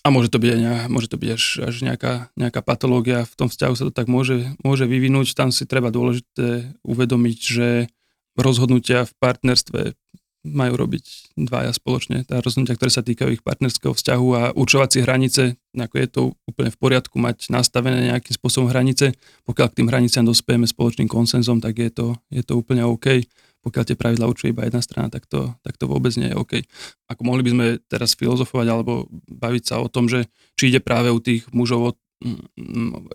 [0.02, 3.48] A môže to byť, aj, môže to byť až, až nejaká, nejaká patológia, v tom
[3.54, 5.38] vzťahu sa to tak môže, môže vyvinúť.
[5.38, 7.68] Tam si treba dôležité uvedomiť, že
[8.34, 9.82] rozhodnutia v partnerstve
[10.42, 12.26] majú robiť dvaja spoločne.
[12.26, 15.44] Tá rozhodnutia, ktoré sa týkajú ich partnerského vzťahu a určovať si hranice,
[15.78, 19.14] ako je to úplne v poriadku mať nastavené nejakým spôsobom hranice.
[19.46, 23.22] Pokiaľ k tým hraniciam dospejeme spoločným konsenzom, tak je to, je to úplne OK
[23.62, 26.54] pokiaľ tie pravidla určuje iba jedna strana, tak to, tak to vôbec nie je OK.
[27.14, 30.26] Ako mohli by sme teraz filozofovať alebo baviť sa o tom, že
[30.58, 31.94] či ide práve u tých mužov,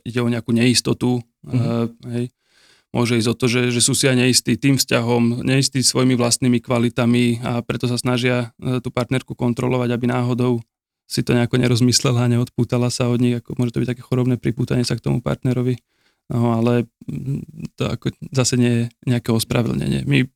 [0.07, 1.59] ide o nejakú neistotu, mm-hmm.
[1.59, 2.31] uh, hej,
[2.97, 6.65] môže ísť o to, že, že sú si aj neistí tým vzťahom, neistí svojimi vlastnými
[6.65, 10.65] kvalitami a preto sa snažia uh, tú partnerku kontrolovať, aby náhodou
[11.05, 14.41] si to nejako nerozmyslela a neodpútala sa od nich, ako môže to byť také chorobné
[14.41, 15.79] pripútanie sa k tomu partnerovi.
[16.33, 20.03] No ale mm, to ako zase nie je nejaké ospravedlnenie.
[20.09, 20.27] My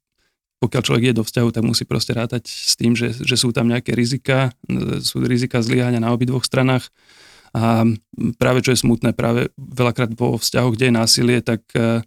[0.60, 3.64] pokiaľ človek je do vzťahu, tak musí proste rátať s tým, že, že sú tam
[3.72, 4.52] nejaké rizika,
[5.00, 6.92] sú rizika zlyhania na obidvoch stranách
[7.50, 7.82] a
[8.38, 12.04] práve čo je smutné, práve veľakrát vo vzťahu, kde je násilie, tak e,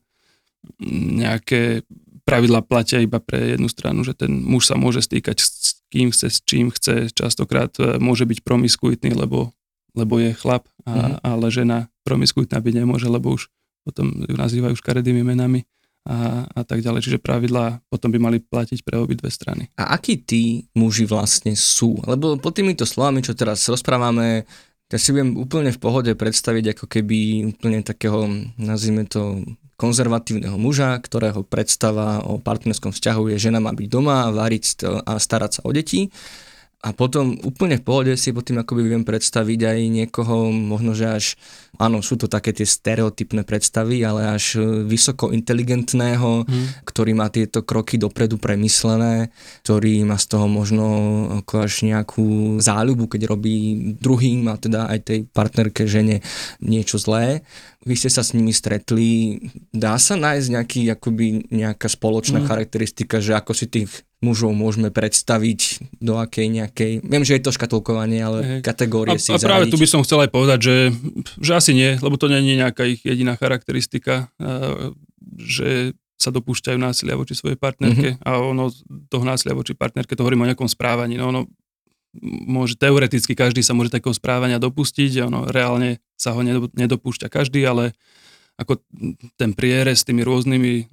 [0.83, 1.83] nejaké
[2.23, 6.27] pravidla platia iba pre jednu stranu, že ten muž sa môže stýkať s kým chce,
[6.33, 9.53] s čím chce, častokrát e, môže byť promiskuitný, lebo,
[9.93, 11.13] lebo je chlap, a, mm-hmm.
[11.21, 13.51] ale žena promiskuitná byť nemôže, lebo už
[13.85, 15.67] potom ju nazývajú škaredými menami
[16.07, 17.03] a, a tak ďalej.
[17.05, 19.69] Čiže pravidlá potom by mali platiť pre obidve strany.
[19.77, 21.99] A akí tí muži vlastne sú?
[22.07, 24.47] Lebo pod týmito slovami, čo teraz rozprávame,
[24.93, 28.29] ja si viem úplne v pohode predstaviť ako keby úplne takého,
[28.61, 29.41] nazvime to,
[29.73, 35.59] konzervatívneho muža, ktorého predstava o partnerskom vzťahu je, žena má byť doma, variť a starať
[35.59, 36.13] sa o deti
[36.83, 41.25] a potom úplne v pohode si potom akoby viem predstaviť aj niekoho, možno že až,
[41.79, 46.83] áno, sú to také tie stereotypné predstavy, ale až e, vysoko inteligentného, mm.
[46.83, 49.31] ktorý má tieto kroky dopredu premyslené,
[49.63, 50.85] ktorý má z toho možno
[51.39, 56.19] ako až nejakú záľubu, keď robí druhým a teda aj tej partnerke žene
[56.59, 57.47] niečo zlé
[57.83, 59.43] vy ste sa s nimi stretli,
[59.75, 62.47] dá sa nájsť nejaký, akoby nejaká spoločná mm.
[62.47, 67.51] charakteristika, že ako si tých mužov môžeme predstaviť do akej nejakej, viem, že je to
[67.51, 68.59] škatulkovanie, ale hey.
[68.63, 70.77] kategórie a, si A práve tu by som chcel aj povedať, že,
[71.43, 74.31] že asi nie, lebo to nie je nejaká ich jediná charakteristika,
[75.35, 78.23] že sa dopúšťajú násilia voči svojej partnerke mm-hmm.
[78.23, 78.71] a ono
[79.11, 81.41] toho násilia voči partnerke, to hovorím o nejakom správaní, no ono
[82.23, 87.97] môže teoreticky každý sa môže takého správania dopustiť, ono reálne sa ho nedopúšťa každý, ale
[88.59, 88.79] ako
[89.35, 90.85] ten prierez s tými rôznymi uh,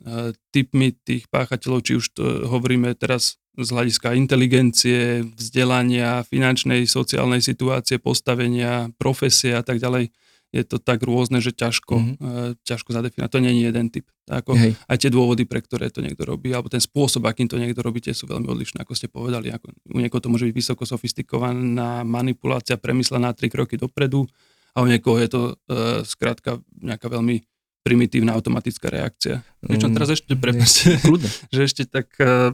[0.50, 8.00] typmi tých páchateľov, či už to hovoríme teraz z hľadiska inteligencie, vzdelania, finančnej, sociálnej situácie,
[8.00, 10.08] postavenia, profesie a tak ďalej,
[10.50, 12.66] je to tak rôzne, že ťažko, mm-hmm.
[12.66, 13.30] ťažko zadefinovať.
[13.30, 14.06] To nie je jeden typ.
[14.26, 14.58] Ako,
[14.90, 18.02] aj tie dôvody, pre ktoré to niekto robí, alebo ten spôsob, akým to niekto robí,
[18.02, 19.54] tie sú veľmi odlišné, ako ste povedali.
[19.54, 24.26] Ako, u niekoho to môže byť vysoko sofistikovaná manipulácia, premyslená tri kroky dopredu,
[24.74, 27.42] a u niekoho je to uh, skrátka nejaká veľmi
[27.80, 29.40] primitívna automatická reakcia.
[29.64, 31.00] Niečo mm, teraz ešte, prepáčte,
[31.54, 32.52] že ešte tak uh,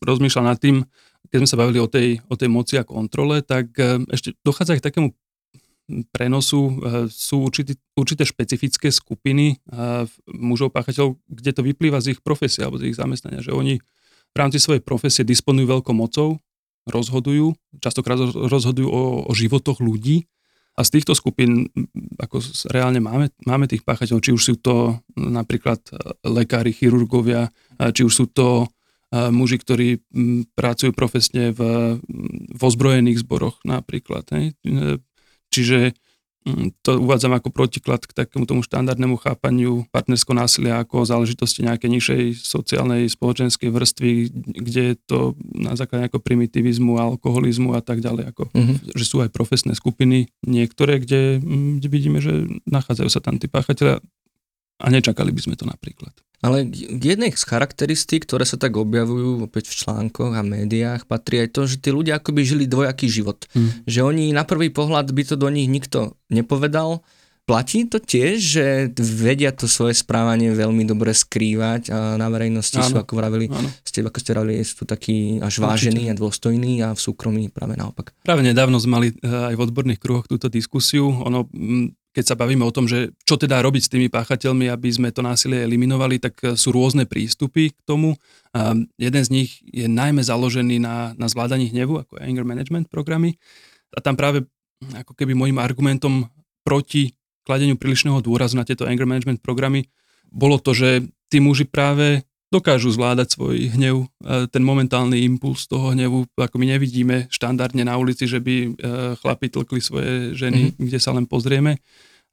[0.00, 0.82] rozmýšľam nad tým,
[1.28, 4.80] keď sme sa bavili o tej, o tej moci a kontrole, tak uh, ešte dochádza
[4.80, 5.08] k takému
[6.10, 6.60] prenosu.
[6.60, 12.64] Eh, sú určité, určité špecifické skupiny eh, mužov páchateľov, kde to vyplýva z ich profesie
[12.64, 13.82] alebo z ich zamestnania, že oni
[14.32, 16.40] v rámci svojej profesie disponujú veľkou mocou,
[16.88, 17.52] rozhodujú,
[17.84, 20.24] častokrát rozhodujú o, o životoch ľudí
[20.72, 21.68] a z týchto skupín
[22.16, 22.40] ako
[22.72, 28.14] reálne máme, máme tých páchateľov, či už sú to napríklad eh, lekári, chirurgovia, či už
[28.14, 28.68] sú to
[29.12, 30.00] muži, ktorí
[30.56, 31.60] pracujú profesne v,
[32.48, 34.24] v ozbrojených zboroch napríklad.
[35.52, 35.92] Čiže
[36.82, 42.22] to uvádzam ako protiklad k takému tomu štandardnému chápaniu partnerského násilia ako záležitosti nejakej nižšej
[42.42, 44.10] sociálnej spoločenskej vrstvy,
[44.50, 48.34] kde je to na základe nejakého primitivizmu, alkoholizmu a tak ďalej.
[48.34, 48.98] Ako, mm-hmm.
[48.98, 53.46] Že sú aj profesné skupiny niektoré, kde, mm, kde vidíme, že nachádzajú sa tam tí
[53.46, 54.02] páchatelia
[54.82, 56.10] a nečakali by sme to napríklad.
[56.42, 61.46] Ale k jednej z charakteristík, ktoré sa tak objavujú opäť v článkoch a médiách, patrí
[61.46, 63.46] aj to, že tí ľudia akoby žili dvojaký život.
[63.54, 63.70] Hmm.
[63.86, 67.06] Že oni na prvý pohľad by to do nich nikto nepovedal,
[67.42, 72.86] Platí to tiež, že vedia to svoje správanie veľmi dobre skrývať a na verejnosti áno,
[72.86, 73.50] sú, ako vravili,
[73.82, 78.14] ste, ako ste vravili, sú takí až vážení a dôstojní a v súkromí práve naopak.
[78.22, 81.10] Práve nedávno sme mali eh, aj v odborných kruhoch túto diskusiu.
[81.10, 81.50] Ono,
[82.12, 85.24] keď sa bavíme o tom, že čo teda robiť s tými páchateľmi, aby sme to
[85.24, 88.14] násilie eliminovali, tak eh, sú rôzne prístupy k tomu.
[88.52, 93.40] A jeden z nich je najmä založený na, na zvládaní hnevu, ako anger management programy.
[93.96, 94.44] A tam práve
[94.92, 96.28] ako keby môjim argumentom
[96.62, 97.16] proti
[97.48, 99.88] kladeniu prílišného dôrazu na tieto anger management programy
[100.32, 105.96] bolo to, že tí muži práve dokážu zvládať svoj hnev, e, ten momentálny impuls toho
[105.96, 108.68] hnevu, ako my nevidíme štandardne na ulici, že by e,
[109.16, 110.84] chlapi tlkli svoje ženy, mm-hmm.
[110.84, 111.80] kde sa len pozrieme,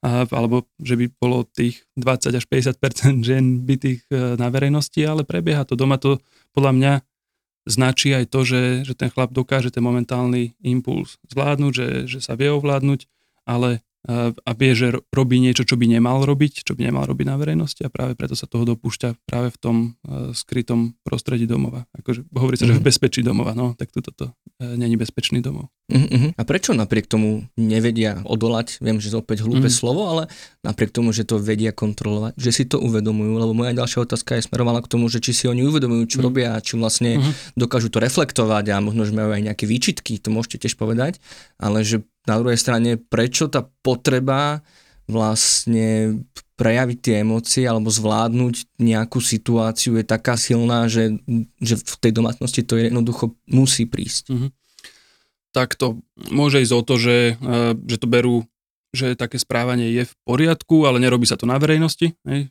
[0.04, 5.64] alebo že by bolo tých 20 až 50 žien bytých e, na verejnosti, ale prebieha
[5.64, 5.96] to doma.
[6.00, 6.20] To
[6.52, 6.92] podľa mňa
[7.68, 12.36] značí aj to, že, že ten chlap dokáže ten momentálny impuls zvládnuť, že, že sa
[12.36, 13.04] vie ovládnuť,
[13.44, 17.36] ale a vie, že robí niečo, čo by nemal robiť, čo by nemal robiť na
[17.36, 19.76] verejnosti a práve preto sa toho dopúšťa práve v tom
[20.08, 21.84] uh, skrytom prostredí domova.
[21.92, 22.80] Akože hovorí sa, mm-hmm.
[22.80, 22.88] že v mhm.
[22.88, 25.68] bezpečí domova, no tak toto to uh, není bezpečný domov.
[25.92, 26.38] Mm-hmm.
[26.38, 29.82] A prečo napriek tomu nevedia odolať, viem, že opäť hlúpe mm-hmm.
[29.84, 30.32] slovo, ale
[30.64, 34.48] napriek tomu, že to vedia kontrolovať, že si to uvedomujú, lebo moja ďalšia otázka je
[34.48, 36.24] smerovala k tomu, že či si oni uvedomujú, čo mm-hmm.
[36.24, 37.58] robia, či vlastne mm-hmm.
[37.58, 41.20] dokážu to reflektovať a možno, že majú aj nejaké výčitky, to môžete tiež povedať,
[41.60, 44.60] ale že na druhej strane, prečo tá potreba
[45.10, 46.20] vlastne
[46.54, 51.16] prejaviť tie emócie alebo zvládnuť nejakú situáciu je taká silná, že,
[51.56, 54.24] že v tej domácnosti to jednoducho musí prísť.
[54.28, 54.50] Mm-hmm.
[55.50, 58.44] Tak to môže ísť o to, že, e, že to berú
[58.90, 62.50] že také správanie je v poriadku, ale nerobí sa to na verejnosti, hej?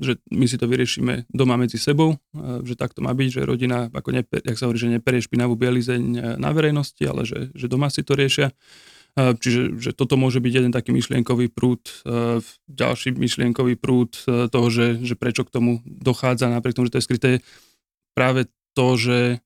[0.00, 2.16] že my si to vyriešime doma medzi sebou,
[2.64, 5.52] že tak to má byť, že rodina, ako neper, jak sa hovorí, že neperie špinavú
[5.52, 8.56] bielizeň e, na verejnosti, ale že, že doma si to riešia.
[9.16, 14.68] Čiže že toto môže byť jeden taký myšlienkový prúd, e, ďalší myšlienkový prúd e, toho,
[14.68, 17.30] že, že prečo k tomu dochádza, napriek tomu, že to je skryté,
[18.12, 18.44] práve
[18.76, 19.40] to, že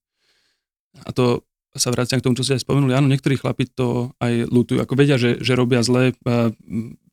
[1.06, 4.50] a to sa vraciam k tomu, čo ste aj spomenuli, áno, niektorí chlapi to aj
[4.50, 6.18] lutujú, ako vedia, že, že robia zle,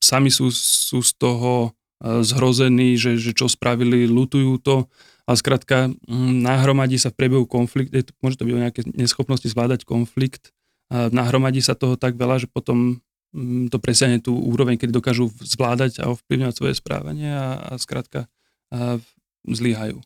[0.01, 4.89] sami sú, sú z toho zhrození, že, že čo spravili, lutujú to,
[5.29, 5.93] ale skrátka
[6.41, 10.57] nahromadí sa v priebehu konflikt, môže to byť o nejaké neschopnosti zvládať konflikt,
[10.91, 12.99] nahromadí sa toho tak veľa, že potom
[13.35, 18.31] mm, to presiahne tú úroveň, kedy dokážu zvládať a ovplyvňovať svoje správanie a, a skrátka
[18.71, 18.99] a
[19.47, 20.03] zlyhajú.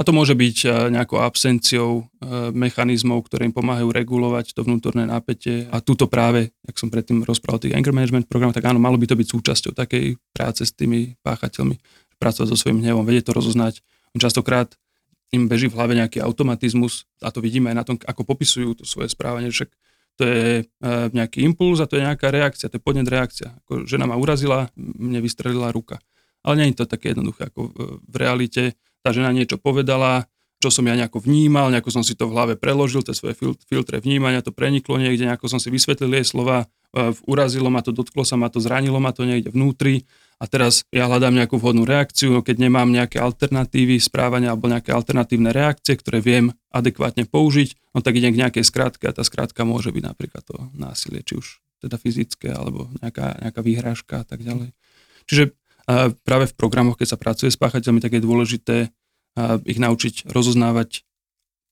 [0.00, 2.08] to môže byť nejakou absenciou
[2.56, 5.68] mechanizmov, ktoré im pomáhajú regulovať to vnútorné napätie.
[5.68, 8.96] A túto práve, jak som predtým rozprával o tých anger management programoch, tak áno, malo
[8.96, 11.76] by to byť súčasťou takej práce s tými páchateľmi.
[12.16, 13.84] Pracovať so svojím hnevom, vedieť to rozoznať.
[14.16, 14.72] Častokrát
[15.30, 18.84] im beží v hlave nejaký automatizmus a to vidíme aj na tom, ako popisujú to
[18.86, 19.70] svoje správanie, však
[20.18, 23.56] to je e, nejaký impuls a to je nejaká reakcia, to je podnet reakcia.
[23.64, 25.96] Ako žena ma urazila, mne vystrelila ruka.
[26.44, 27.72] Ale nie je to také jednoduché, ako
[28.04, 28.76] v realite.
[29.00, 30.28] Tá žena niečo povedala,
[30.60, 33.32] čo som ja nejako vnímal, nejako som si to v hlave preložil, tie svoje
[33.64, 37.96] filtre vnímania, to preniklo niekde, nejako som si vysvetlil jej slova, e, urazilo ma to,
[37.96, 40.04] dotklo sa ma to, zranilo ma to niekde vnútri
[40.40, 44.88] a teraz ja hľadám nejakú vhodnú reakciu, no keď nemám nejaké alternatívy správania alebo nejaké
[44.88, 49.68] alternatívne reakcie, ktoré viem adekvátne použiť, no tak idem k nejakej skratke a tá skratka
[49.68, 54.40] môže byť napríklad to násilie, či už teda fyzické alebo nejaká, nejaká výhražka a tak
[54.40, 54.72] ďalej.
[55.28, 55.52] Čiže
[56.24, 58.76] práve v programoch, keď sa pracuje s páchateľmi, tak je dôležité
[59.68, 61.04] ich naučiť rozoznávať,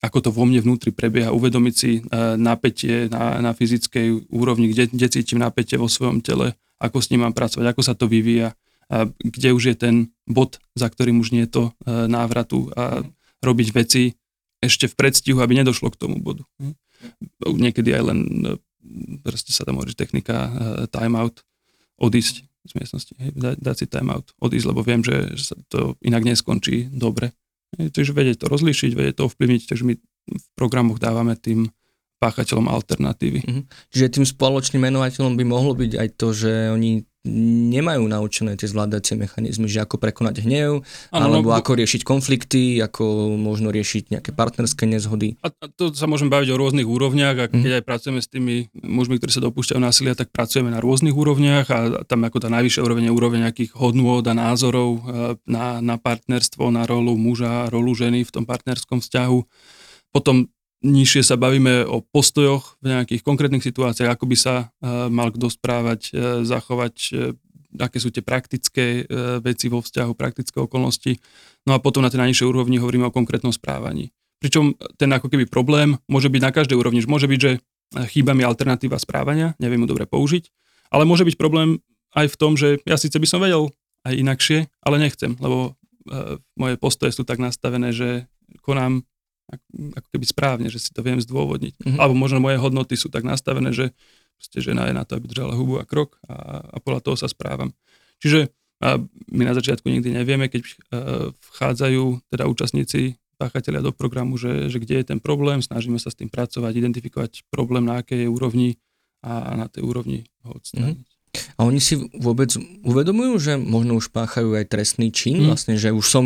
[0.04, 2.04] ako to vo mne vnútri prebieha, uvedomiť si
[2.36, 7.26] napätie na, na fyzickej úrovni, kde, kde cítim napätie vo svojom tele, ako s ním
[7.26, 8.54] mám pracovať, ako sa to vyvíja,
[9.20, 13.04] kde už je ten bod, za ktorým už nie je to návratu a
[13.44, 14.16] robiť veci
[14.58, 16.42] ešte v predstihu, aby nedošlo k tomu bodu.
[17.44, 18.18] Niekedy aj len
[19.22, 20.50] proste sa tam hovorí technika
[20.90, 21.44] timeout,
[22.00, 26.90] odísť z miestnosti, dať, dať si timeout, odísť, lebo viem, že sa to inak neskončí
[26.90, 27.32] dobre.
[27.76, 29.94] Takže vedieť to rozlíšiť, vedieť to ovplyvniť, takže my
[30.28, 31.68] v programoch dávame tým
[32.18, 33.40] páchateľom alternatívy.
[33.42, 33.64] Mm-hmm.
[33.94, 39.18] Čiže tým spoločným menovateľom by mohlo byť aj to, že oni nemajú naučené tie zvládacie
[39.18, 40.80] mechanizmy, že ako prekonať hnev,
[41.12, 45.36] ano, alebo no, ako riešiť konflikty, ako možno riešiť nejaké partnerské nezhody.
[45.44, 47.78] A, a to sa môžeme baviť o rôznych úrovniach a keď mm.
[47.82, 51.78] aj pracujeme s tými mužmi, ktorí sa dopúšťajú násilia, tak pracujeme na rôznych úrovniach a
[52.08, 55.00] tam ako tá najvyššia úroveň je úroveň nejakých hodnôt a názorov e,
[55.44, 59.38] na, na partnerstvo, na rolu muža, rolu ženy v tom partnerskom vzťahu.
[60.08, 60.48] Potom
[60.84, 65.50] nižšie sa bavíme o postojoch v nejakých konkrétnych situáciách, ako by sa uh, mal kto
[65.50, 67.34] správať, uh, zachovať, uh,
[67.78, 69.04] aké sú tie praktické
[69.44, 71.20] veci vo vzťahu, praktické okolnosti.
[71.68, 74.08] No a potom na tej najnižšej úrovni hovoríme o konkrétnom správaní.
[74.40, 77.04] Pričom ten ako keby problém môže byť na každej úrovni.
[77.04, 77.60] Môže byť, že
[78.08, 80.48] chýba mi alternatíva správania, neviem ju dobre použiť,
[80.88, 81.84] ale môže byť problém
[82.16, 83.68] aj v tom, že ja síce by som vedel
[84.08, 85.76] aj inakšie, ale nechcem, lebo
[86.56, 88.24] moje postoje sú tak nastavené, že
[88.64, 89.04] konám
[89.96, 91.74] ako keby správne, že si to viem zdôvodniť.
[91.80, 91.98] Mm-hmm.
[91.98, 93.96] Alebo možno moje hodnoty sú tak nastavené, že
[94.36, 97.26] proste žena je na to, aby držala hubu a krok a, a podľa toho sa
[97.26, 97.72] správam.
[98.20, 98.94] Čiže a
[99.34, 100.70] my na začiatku nikdy nevieme, keď uh,
[101.34, 106.18] vchádzajú teda účastníci páchatelia do programu, že, že kde je ten problém, snažíme sa s
[106.18, 108.68] tým pracovať, identifikovať problém na akej je úrovni
[109.22, 111.06] a na tej úrovni ho odstrániť.
[111.06, 111.17] Mm-hmm.
[111.56, 112.52] A oni si vôbec
[112.84, 115.46] uvedomujú, že možno už páchajú aj trestný čin, mm.
[115.52, 116.24] vlastne, že už som,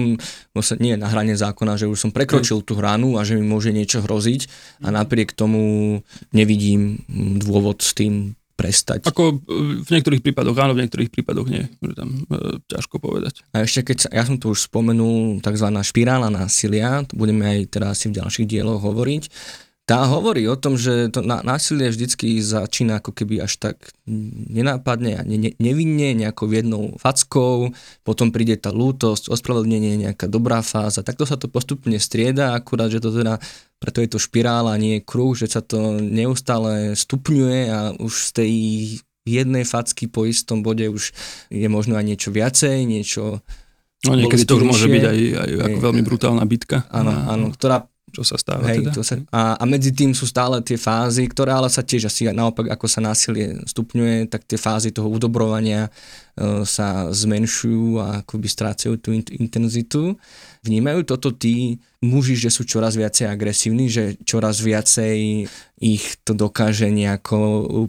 [0.52, 2.66] vlastne nie na hrane zákona, že už som prekročil mm.
[2.66, 4.48] tú hranu a že mi môže niečo hroziť
[4.82, 4.94] a mhm.
[4.98, 6.00] napriek tomu
[6.34, 7.02] nevidím
[7.40, 9.08] dôvod s tým prestať.
[9.08, 9.42] Ako
[9.82, 11.66] v niektorých prípadoch áno, v niektorých prípadoch nie.
[11.82, 13.42] Môže tam e, ťažko povedať.
[13.50, 15.66] A ešte keď sa, ja som to už spomenul, tzv.
[15.82, 19.22] špirála násilia, to budeme aj teraz asi v ďalších dieloch hovoriť,
[19.92, 23.76] tá hovorí o tom, že to násilie vždycky začína ako keby až tak
[24.48, 30.64] nenápadne a ne, ne, nevinne, nejakou jednou fackou, potom príde tá lútosť, ospravedlnenie, nejaká dobrá
[30.64, 31.04] fáza.
[31.04, 33.36] Takto sa to postupne strieda, akurát, že to teda,
[33.76, 38.30] preto je to špirála, nie je kruh, že sa to neustále stupňuje a už z
[38.32, 38.52] tej
[39.28, 41.12] jednej facky po istom bode už
[41.52, 43.44] je možno aj niečo viacej, niečo
[44.02, 46.90] No niekedy to už môže byť aj, aj ako veľmi brutálna bitka.
[46.90, 48.92] Áno, áno, ktorá čo sa stáva Hej, teda.
[48.92, 52.28] To sa, a, a medzi tým sú stále tie fázy, ktoré ale sa tiež asi
[52.28, 55.88] naopak, ako sa násilie stupňuje, tak tie fázy toho udobrovania
[56.64, 60.16] sa zmenšujú a akoby strácajú tú intenzitu.
[60.64, 65.46] Vnímajú toto tí muži, že sú čoraz viacej agresívni, že čoraz viacej
[65.82, 67.38] ich to dokáže nejako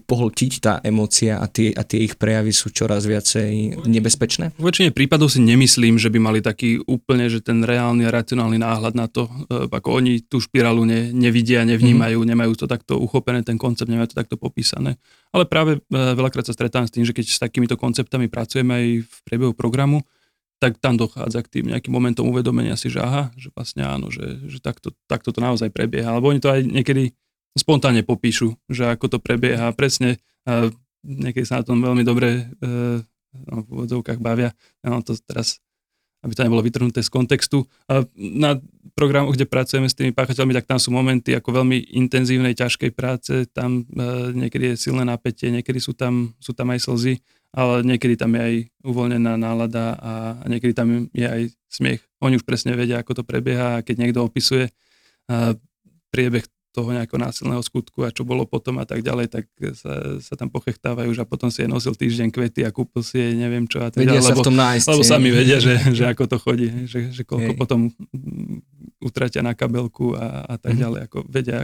[0.09, 4.57] pohltiť, tá emócia a tie, a tie ich prejavy sú čoraz viacej nebezpečné?
[4.57, 8.57] V väčšine prípadov si nemyslím, že by mali taký úplne, že ten reálny a racionálny
[8.57, 12.27] náhľad na to, e, ako oni tú špirálu ne, nevidia, nevnímajú, mm.
[12.33, 14.97] nemajú to takto uchopené, ten koncept, nemajú to takto popísané.
[15.33, 18.85] Ale práve e, veľakrát sa stretávam s tým, že keď s takýmito konceptami pracujeme aj
[19.01, 20.05] v priebehu programu,
[20.61, 24.39] tak tam dochádza k tým nejakým momentom uvedomenia si, že aha, že vlastne áno, že,
[24.47, 26.07] že takto, takto to naozaj prebieha.
[26.07, 27.11] Alebo oni to aj niekedy
[27.57, 30.21] spontánne popíšu, že ako to prebieha presne.
[30.47, 30.71] A
[31.03, 32.71] niekedy sa na tom veľmi dobre e,
[33.49, 34.55] no, v úvodzovkách bavia.
[34.85, 35.59] Ja to teraz
[36.23, 37.67] aby to nebolo vytrhnuté z kontextu.
[38.15, 38.57] Na
[38.95, 43.33] programu, kde pracujeme s tými páchateľmi, tak tam sú momenty ako veľmi intenzívnej, ťažkej práce,
[43.51, 47.19] tam e, niekedy je silné napätie, niekedy sú tam, sú tam aj slzy
[47.53, 50.11] ale niekedy tam je aj uvoľnená nálada a
[50.49, 52.01] niekedy tam je aj smiech.
[52.25, 54.73] Oni už presne vedia, ako to prebieha a keď niekto opisuje
[56.09, 59.45] priebeh toho nejakého násilného skutku a čo bolo potom a tak ďalej, tak
[59.77, 63.21] sa, sa tam pochechtávajú, že a potom si je nosil týždeň kvety a kúpil si
[63.21, 64.85] je neviem čo a tak vedia ďalej, sa lebo, v tom nájsť.
[64.89, 67.59] Lebo sami vedia, že, že ako to chodí, že, že koľko Hej.
[67.61, 67.93] potom
[68.97, 70.81] utratia na kabelku a, a tak mm-hmm.
[70.81, 71.57] ďalej, ako vedia,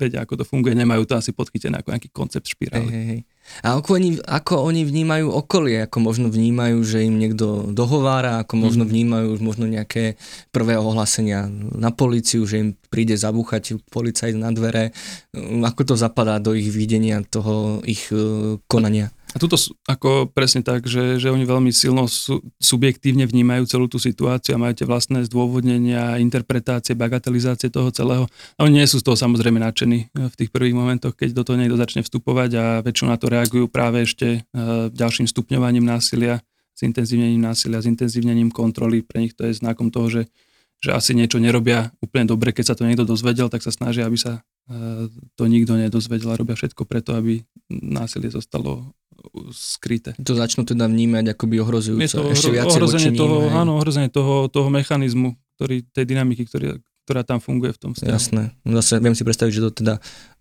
[0.00, 2.88] vedia, ako to funguje, nemajú to asi podchytené ako nejaký koncept špirály.
[2.88, 3.20] Hej, hej.
[3.60, 8.54] A ako oni, ako oni vnímajú okolie, ako možno vnímajú, že im niekto dohovára, ako
[8.56, 8.90] možno mhm.
[8.90, 10.16] vnímajú možno nejaké
[10.54, 14.96] prvé ohlásenia na policiu, že im príde zabúchať policajt na dvere,
[15.36, 19.12] ako to zapadá do ich videnia toho ich uh, konania.
[19.30, 19.54] A tuto
[19.86, 24.62] ako presne tak, že, že oni veľmi silno su, subjektívne vnímajú celú tú situáciu a
[24.62, 28.26] majú tie vlastné zdôvodnenia, interpretácie, bagatelizácie toho celého.
[28.58, 31.42] A oni nie sú z toho samozrejme nadšení eh, v tých prvých momentoch, keď do
[31.46, 36.42] toho niekto začne vstupovať a väčšinou na to reagujú práve ešte uh, ďalším stupňovaním násilia,
[36.74, 39.04] s intenzívnením násilia, s intenzívnením kontroly.
[39.04, 40.22] Pre nich to je znakom toho, že,
[40.80, 44.16] že asi niečo nerobia úplne dobre, keď sa to niekto dozvedel, tak sa snažia, aby
[44.16, 48.90] sa uh, to nikto nedozvedel a robia všetko preto, aby násilie zostalo
[49.54, 50.14] skryté.
[50.20, 52.02] To začnú teda vnímať akoby ohrozujúce.
[52.02, 56.04] Je to ohro, ešte viacej ohrozenie toho, ním, áno, ohrozenie toho, toho mechanizmu, ktorý, tej
[56.08, 58.14] dynamiky, ktorý, ktorá tam funguje v tom vzťahu.
[58.14, 58.42] Jasné.
[58.62, 59.94] Zase viem si predstaviť, že to teda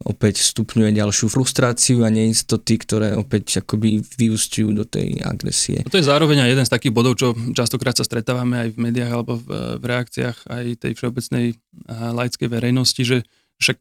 [0.06, 5.82] opäť stupňuje ďalšiu frustráciu a neistoty, ktoré opäť akoby vyústiujú do tej agresie.
[5.90, 9.12] To je zároveň aj jeden z takých bodov, čo častokrát sa stretávame aj v médiách
[9.12, 11.46] alebo v, v reakciách aj tej všeobecnej
[11.90, 13.18] laickej verejnosti, že
[13.60, 13.78] však,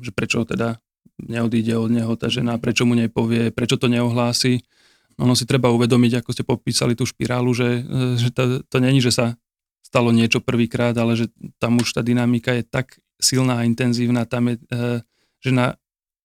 [0.00, 0.80] že prečo teda
[1.26, 4.64] neodíde od neho tá žena, prečo mu nepovie, prečo to neohlási.
[5.20, 7.84] Ono si treba uvedomiť, ako ste popísali tú špirálu, že,
[8.16, 9.36] že to, to není, že sa
[9.84, 11.26] stalo niečo prvýkrát, ale že
[11.58, 15.02] tam už tá dynamika je tak silná a intenzívna, tam je e,
[15.44, 15.76] žena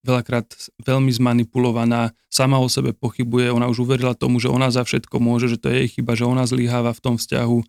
[0.06, 0.46] veľakrát
[0.86, 5.50] veľmi zmanipulovaná, sama o sebe pochybuje, ona už uverila tomu, že ona za všetko môže,
[5.50, 7.60] že to je jej chyba, že ona zlyháva v tom vzťahu,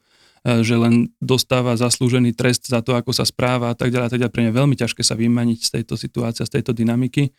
[0.46, 4.06] že len dostáva zaslúžený trest za to, ako sa správa a tak ďalej.
[4.06, 4.34] A tak ďalej.
[4.34, 7.34] Pre mňa veľmi ťažké sa vymaniť z tejto situácie, z tejto dynamiky.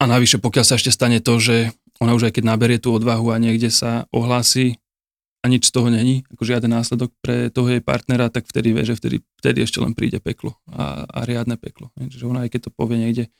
[0.00, 3.32] A navyše, pokiaľ sa ešte stane to, že ona už aj keď naberie tú odvahu
[3.32, 4.80] a niekde sa ohlási
[5.44, 8.82] a nič z toho není, ako žiaden následok pre toho jej partnera, tak vtedy vie,
[8.82, 11.92] že vtedy, vtedy ešte len príde peklo a, a riadne peklo.
[11.96, 13.30] Čiže ona aj keď to povie niekde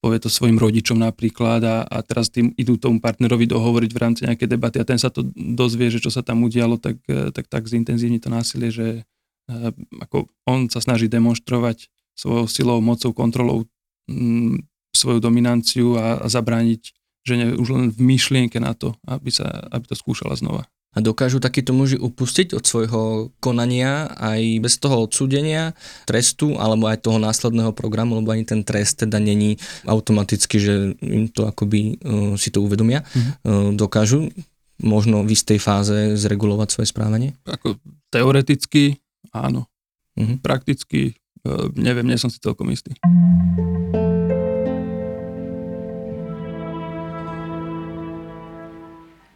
[0.00, 4.20] povie to svojim rodičom napríklad a, a teraz tým idú tomu partnerovi dohovoriť v rámci
[4.24, 7.62] nejakej debaty a ten sa to dozvie, že čo sa tam udialo, tak tak, tak
[7.68, 9.04] zintenzívni to násilie, že
[9.52, 9.70] uh,
[10.00, 13.68] ako on sa snaží demonstrovať svojou silou, mocou, kontrolou
[14.08, 14.64] mm,
[14.96, 19.84] svoju dominanciu a, a zabrániť žene už len v myšlienke na to, aby, sa, aby
[19.84, 20.64] to skúšala znova.
[20.90, 27.06] A dokážu takíto muži upustiť od svojho konania aj bez toho odsúdenia, trestu alebo aj
[27.06, 29.54] toho následného programu, lebo ani ten trest teda není
[29.86, 33.06] automaticky, že im to akoby uh, si to uvedomia.
[33.06, 33.32] Mm-hmm.
[33.46, 34.34] Uh, dokážu
[34.82, 37.38] možno v istej fáze zregulovať svoje správanie?
[37.46, 37.78] Ako
[38.10, 38.98] teoreticky
[39.30, 39.70] áno.
[40.18, 40.42] Mm-hmm.
[40.42, 41.14] Prakticky
[41.46, 42.98] uh, neviem, nie som si celkom istý.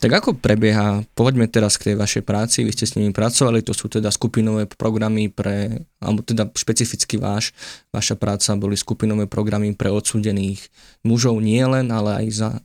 [0.05, 3.73] Tak ako prebieha, poďme teraz k tej vašej práci, vy ste s nimi pracovali, to
[3.73, 7.57] sú teda skupinové programy pre, alebo teda špecificky váš,
[7.91, 10.69] vaša práca boli skupinové programy pre odsúdených
[11.03, 12.59] mužov nie len, ale aj za e,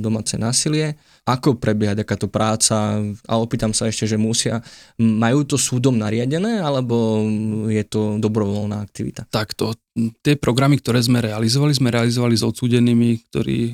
[0.00, 0.96] domáce násilie.
[1.28, 3.00] Ako prebieha takáto práca?
[3.28, 4.64] A opýtam sa ešte, že musia,
[4.96, 7.24] majú to súdom nariadené, alebo
[7.68, 9.28] je to dobrovoľná aktivita?
[9.28, 9.76] Takto,
[10.24, 13.72] tie programy, ktoré sme realizovali, sme realizovali s odsúdenými, ktorí e,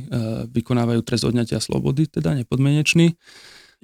[0.51, 3.15] vykonávajú trest odňatia slobody, teda nepodmienečný.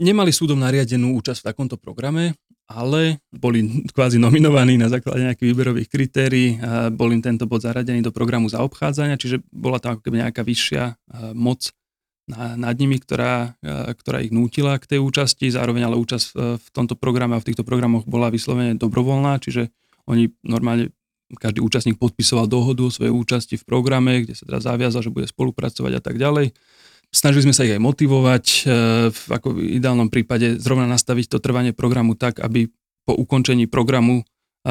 [0.01, 2.39] Nemali súdom nariadenú účasť v takomto programe,
[2.71, 6.49] ale boli kvázi nominovaní na základe nejakých výberových kritérií,
[6.95, 10.83] bol im tento bod zaradený do programu zaobchádzania, čiže bola tam ako keby nejaká vyššia
[10.87, 10.95] e,
[11.35, 11.75] moc
[12.31, 16.27] nad nimi, ktorá, e, ktorá ich nútila k tej účasti, zároveň ale účasť
[16.63, 19.75] v tomto programe a v týchto programoch bola vyslovene dobrovoľná, čiže
[20.07, 20.95] oni normálne,
[21.43, 25.27] každý účastník podpisoval dohodu o svojej účasti v programe, kde sa teda zaviazal, že bude
[25.27, 26.55] spolupracovať a tak ďalej.
[27.11, 28.59] Snažili sme sa ich aj motivovať, e,
[29.11, 32.71] v ako v ideálnom prípade zrovna nastaviť to trvanie programu tak, aby
[33.03, 34.25] po ukončení programu e,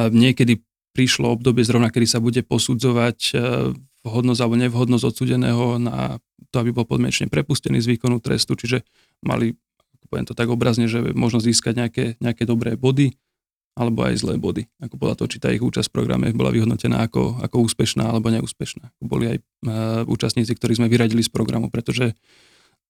[0.08, 0.64] niekedy
[0.96, 3.38] prišlo obdobie zrovna, kedy sa bude posudzovať
[4.04, 6.18] vhodnosť alebo nevhodnosť odsudeného na
[6.50, 8.88] to, aby bol podmienečne prepustený z výkonu trestu, čiže
[9.22, 9.54] mali,
[10.10, 13.14] poviem to tak obrazne, že možno získať nejaké, nejaké dobré body
[13.78, 14.68] alebo aj zlé body.
[14.84, 18.28] Ako bola to, či tá ich účasť v programe bola vyhodnotená ako, ako úspešná alebo
[18.34, 18.92] neúspešná.
[19.00, 19.44] Boli aj e,
[20.10, 22.18] účastníci, ktorí sme vyradili z programu, pretože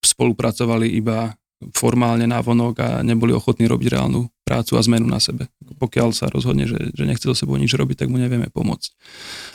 [0.02, 1.36] spolupracovali iba
[1.76, 5.52] formálne návonok a neboli ochotní robiť reálnu prácu a zmenu na sebe.
[5.60, 8.90] Pokiaľ sa rozhodne, že, že nechce so sebou nič robiť, tak mu nevieme pomôcť.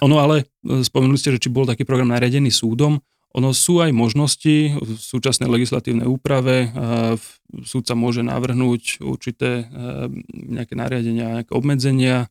[0.04, 3.00] Ono ale, e, spomenuli ste, že či bol taký program nariadený súdom,
[3.34, 6.70] ono sú aj možnosti v súčasnej legislatívnej úprave.
[6.70, 7.18] E,
[7.66, 12.30] súd sa môže navrhnúť určité e, nejaké nariadenia, nejaké obmedzenia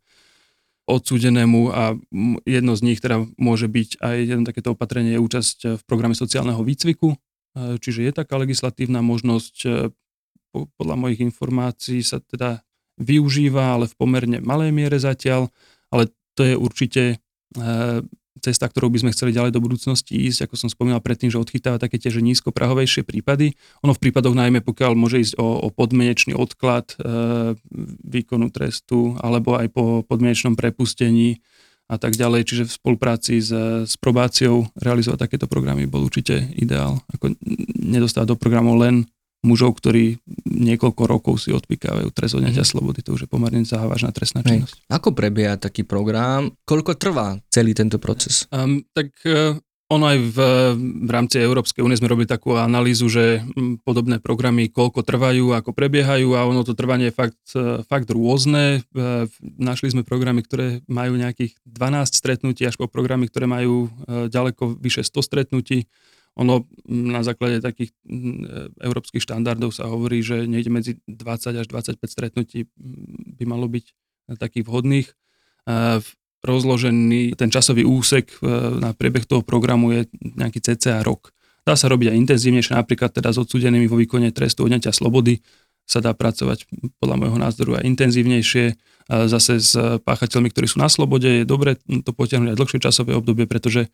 [0.88, 1.96] odsúdenému a
[2.44, 7.16] jedno z nich teda môže byť aj jedno takéto opatrenie účasť v programe sociálneho výcviku,
[7.54, 9.70] Čiže je taká legislatívna možnosť, e,
[10.54, 12.66] podľa mojich informácií sa teda
[12.98, 15.50] využíva, ale v pomerne malej miere zatiaľ,
[15.94, 17.18] ale to je určite e,
[18.44, 21.80] cesta, ktorou by sme chceli ďalej do budúcnosti ísť, ako som spomínal predtým, že odchytáva
[21.80, 23.56] také tiež nízkoprahovejšie prípady.
[23.88, 27.56] Ono v prípadoch najmä, pokiaľ môže ísť o, o podmienečný odklad e,
[28.04, 31.40] výkonu trestu alebo aj po podmienečnom prepustení
[31.88, 32.44] a tak ďalej.
[32.44, 33.52] Čiže v spolupráci s,
[33.88, 37.00] s probáciou realizovať takéto programy bol určite ideál.
[37.16, 37.32] Ako
[37.80, 39.08] nedostať do programov len
[39.44, 40.18] mužov, ktorí
[40.48, 42.72] niekoľko rokov si odpikávajú trest odňatia mm.
[42.72, 43.00] slobody.
[43.04, 44.76] To už je pomerne závažná trestná činnosť.
[44.80, 44.90] Hej.
[44.90, 46.56] Ako prebieha taký program?
[46.64, 48.48] Koľko trvá celý tento proces?
[48.50, 49.60] Um, tak uh,
[49.94, 50.38] ono aj v,
[51.06, 53.46] v rámci Európskej únie sme robili takú analýzu, že
[53.86, 58.82] podobné programy koľko trvajú, ako prebiehajú a ono to trvanie je fakt, e, fakt rôzne.
[58.82, 64.82] E, našli sme programy, ktoré majú nejakých 12 stretnutí až po programy, ktoré majú ďaleko
[64.82, 65.86] vyše 100 stretnutí.
[66.34, 67.94] Ono na základe takých
[68.82, 72.66] európskych štandardov sa hovorí, že nejde medzi 20 až 25 stretnutí
[73.38, 73.86] by malo byť
[74.42, 75.08] takých vhodných
[76.44, 81.32] rozložený ten časový úsek e, na priebeh toho programu je nejaký cca rok.
[81.64, 85.40] Dá sa robiť aj intenzívnejšie, napríklad teda s odsudenými vo výkone trestu odňatia slobody
[85.88, 86.68] sa dá pracovať
[87.00, 88.76] podľa môjho názoru aj intenzívnejšie.
[89.08, 93.48] Zase s páchateľmi, ktorí sú na slobode, je dobre to potiahnuť aj dlhšie časové obdobie,
[93.48, 93.92] pretože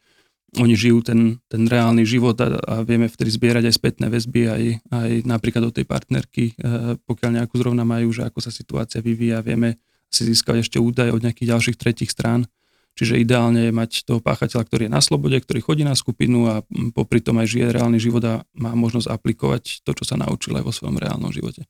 [0.58, 4.64] oni žijú ten, ten reálny život a, a vieme vtedy zbierať aj spätné väzby, aj,
[4.90, 9.46] aj napríklad od tej partnerky, e, pokiaľ nejakú zrovna majú, že ako sa situácia vyvíja,
[9.46, 9.78] vieme
[10.10, 12.50] si získať ešte údaje od nejakých ďalších tretich strán.
[12.98, 16.66] Čiže ideálne je mať toho páchateľa, ktorý je na slobode, ktorý chodí na skupinu a
[16.92, 20.66] popri tom aj žije reálny život a má možnosť aplikovať to, čo sa naučil aj
[20.66, 21.70] vo svojom reálnom živote.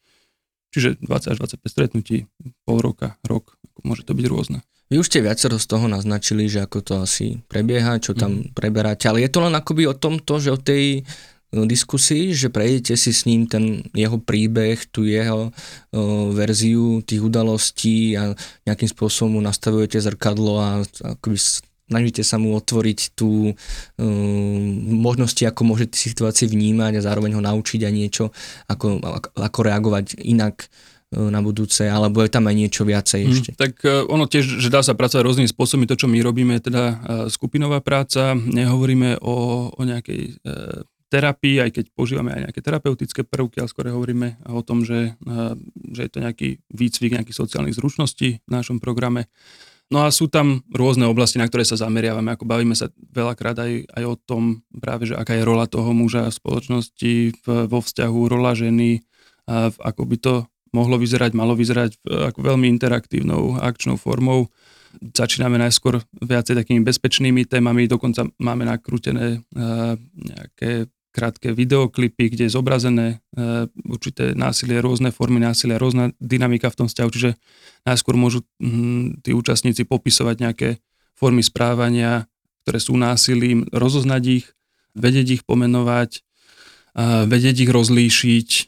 [0.74, 2.18] Čiže 20 až 25 stretnutí,
[2.66, 4.66] pol roka, rok, môže to byť rôzne.
[4.90, 8.58] Vy už ste viacero z toho naznačili, že ako to asi prebieha, čo tam mm.
[8.58, 11.06] preberáte, ale je to len akoby o tomto, že o tej
[11.50, 17.26] No, diskusii, že prejdete si s ním ten jeho príbeh, tú jeho uh, verziu tých
[17.26, 18.38] udalostí a
[18.70, 20.86] nejakým spôsobom mu nastavujete zrkadlo a
[21.18, 21.42] akoby
[21.90, 24.62] snažíte sa mu otvoriť tú um,
[24.94, 28.30] možnosti, ako môže tie situácie vnímať a zároveň ho naučiť aj niečo,
[28.70, 29.02] ako,
[29.34, 30.70] ako reagovať inak
[31.10, 33.52] na budúce, alebo je tam aj niečo viacej mm, ešte?
[33.58, 35.90] Tak ono tiež, že dá sa pracovať rôznymi spôsobmi.
[35.90, 36.84] To, čo my robíme, je teda
[37.34, 38.38] skupinová práca.
[38.38, 40.38] Nehovoríme o, o nejakej
[41.10, 45.18] terapii, aj keď používame aj nejaké terapeutické prvky, ale skôr hovoríme o tom, že,
[45.90, 49.26] že je to nejaký výcvik nejakých sociálnych zručností v našom programe.
[49.90, 53.90] No a sú tam rôzne oblasti, na ktoré sa zameriavame, ako bavíme sa veľakrát aj,
[53.90, 58.20] aj o tom práve, že aká je rola toho muža v spoločnosti, v, vo vzťahu,
[58.30, 59.02] rola ženy,
[59.50, 60.34] a v, ako by to
[60.76, 64.50] mohlo vyzerať, malo vyzerať v, ako veľmi interaktívnou akčnou formou.
[65.00, 72.56] Začíname najskôr viacej takými bezpečnými témami, dokonca máme nakrútené uh, nejaké krátke videoklipy, kde je
[72.56, 77.32] zobrazené e, určité násilie, rôzne formy násilia, rôzna dynamika v tom vzťahu, čiže
[77.84, 80.70] najskôr môžu hm, tí účastníci popisovať nejaké
[81.18, 82.30] formy správania,
[82.64, 84.46] ktoré sú násilím, rozoznať ich,
[84.94, 86.22] vedieť ich pomenovať,
[86.94, 88.64] e, vedieť ich rozlíšiť, e,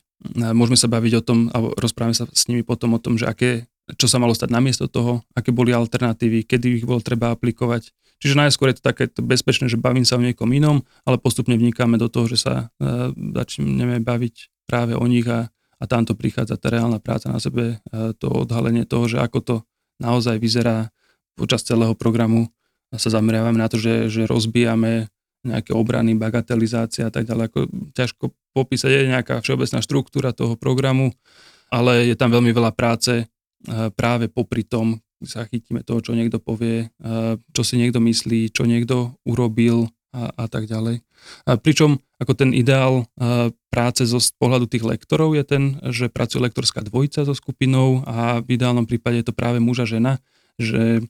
[0.54, 3.66] môžeme sa baviť o tom, alebo rozprávame sa s nimi potom o tom, že aké,
[3.98, 7.90] čo sa malo stať namiesto toho, aké boli alternatívy, kedy ich bolo treba aplikovať,
[8.22, 11.98] Čiže najskôr je to také bezpečné, že bavím sa o niekom inom, ale postupne vnikáme
[11.98, 15.50] do toho, že sa e, začneme baviť práve o nich a,
[15.82, 19.56] a tamto prichádza tá reálna práca na sebe, e, to odhalenie toho, že ako to
[19.98, 20.94] naozaj vyzerá
[21.34, 22.54] počas celého programu.
[22.94, 25.10] A sa zameriavame na to, že, že rozbijame
[25.42, 27.44] nejaké obrany, bagatelizácia a tak ďalej.
[27.50, 27.60] Ako
[27.98, 31.14] ťažko popísať, je nejaká všeobecná štruktúra toho programu,
[31.72, 33.26] ale je tam veľmi veľa práce e,
[33.96, 36.90] práve popri tom, zachytíme toho, čo niekto povie,
[37.54, 41.06] čo si niekto myslí, čo niekto urobil a, a tak ďalej.
[41.46, 43.06] A pričom ako ten ideál
[43.70, 45.64] práce zo pohľadu tých lektorov je ten,
[45.94, 49.88] že pracuje lektorská dvojica so skupinou a v ideálnom prípade je to práve muž a
[49.90, 50.18] žena,
[50.58, 51.06] že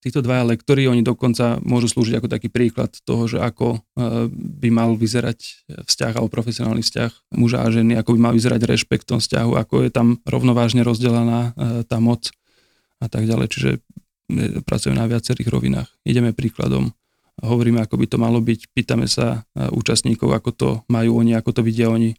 [0.00, 3.84] títo dvaja lektory, oni dokonca môžu slúžiť ako taký príklad toho, že ako
[4.32, 9.04] by mal vyzerať vzťah alebo profesionálny vzťah muža a ženy, ako by mal vyzerať rešpekt
[9.08, 11.52] tom vzťahu, ako je tam rovnovážne rozdelená
[11.84, 12.32] tá moc
[12.96, 13.46] a tak ďalej.
[13.52, 13.70] Čiže
[14.64, 15.88] pracujeme na viacerých rovinách.
[16.06, 16.94] Ideme príkladom,
[17.42, 21.60] hovoríme, ako by to malo byť, pýtame sa e, účastníkov, ako to majú oni, ako
[21.60, 22.16] to vidia oni, e,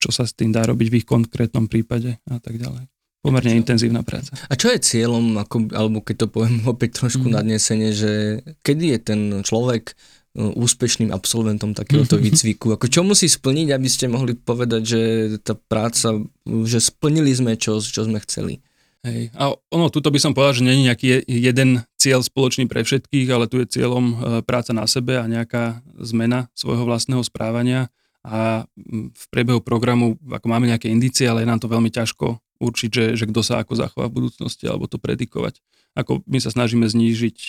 [0.00, 2.88] čo sa s tým dá robiť v ich konkrétnom prípade a tak ďalej.
[3.20, 4.32] Pomerne intenzívna práca.
[4.48, 7.34] A čo je cieľom, ako, alebo keď to poviem opäť trošku mm.
[7.36, 9.94] nadnesenie, že kedy je ten človek e,
[10.40, 12.80] úspešným absolventom takéhoto výcviku?
[12.80, 15.00] Ako čo musí splniť, aby ste mohli povedať, že
[15.44, 16.16] tá práca,
[16.64, 18.64] že splnili sme, čo, čo sme chceli?
[19.00, 19.32] Hej.
[19.32, 23.48] A ono, tuto by som povedal, že není nejaký jeden cieľ spoločný pre všetkých, ale
[23.48, 24.14] tu je cieľom e,
[24.48, 30.68] práca na sebe a nejaká zmena svojho vlastného správania a v priebehu programu, ako máme
[30.68, 34.06] nejaké indície, ale je nám to veľmi ťažko určiť, že, že kto sa ako zachová
[34.06, 35.58] v budúcnosti alebo to predikovať.
[35.98, 37.48] Ako my sa snažíme znížiť e,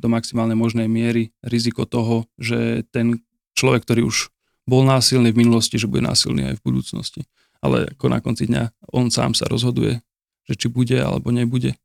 [0.00, 3.22] do maximálnej možnej miery riziko toho, že ten
[3.54, 4.32] človek, ktorý už
[4.66, 7.22] bol násilný v minulosti, že bude násilný aj v budúcnosti.
[7.62, 10.02] Ale ako na konci dňa on sám sa rozhoduje,
[10.50, 11.78] že či bude alebo nebude.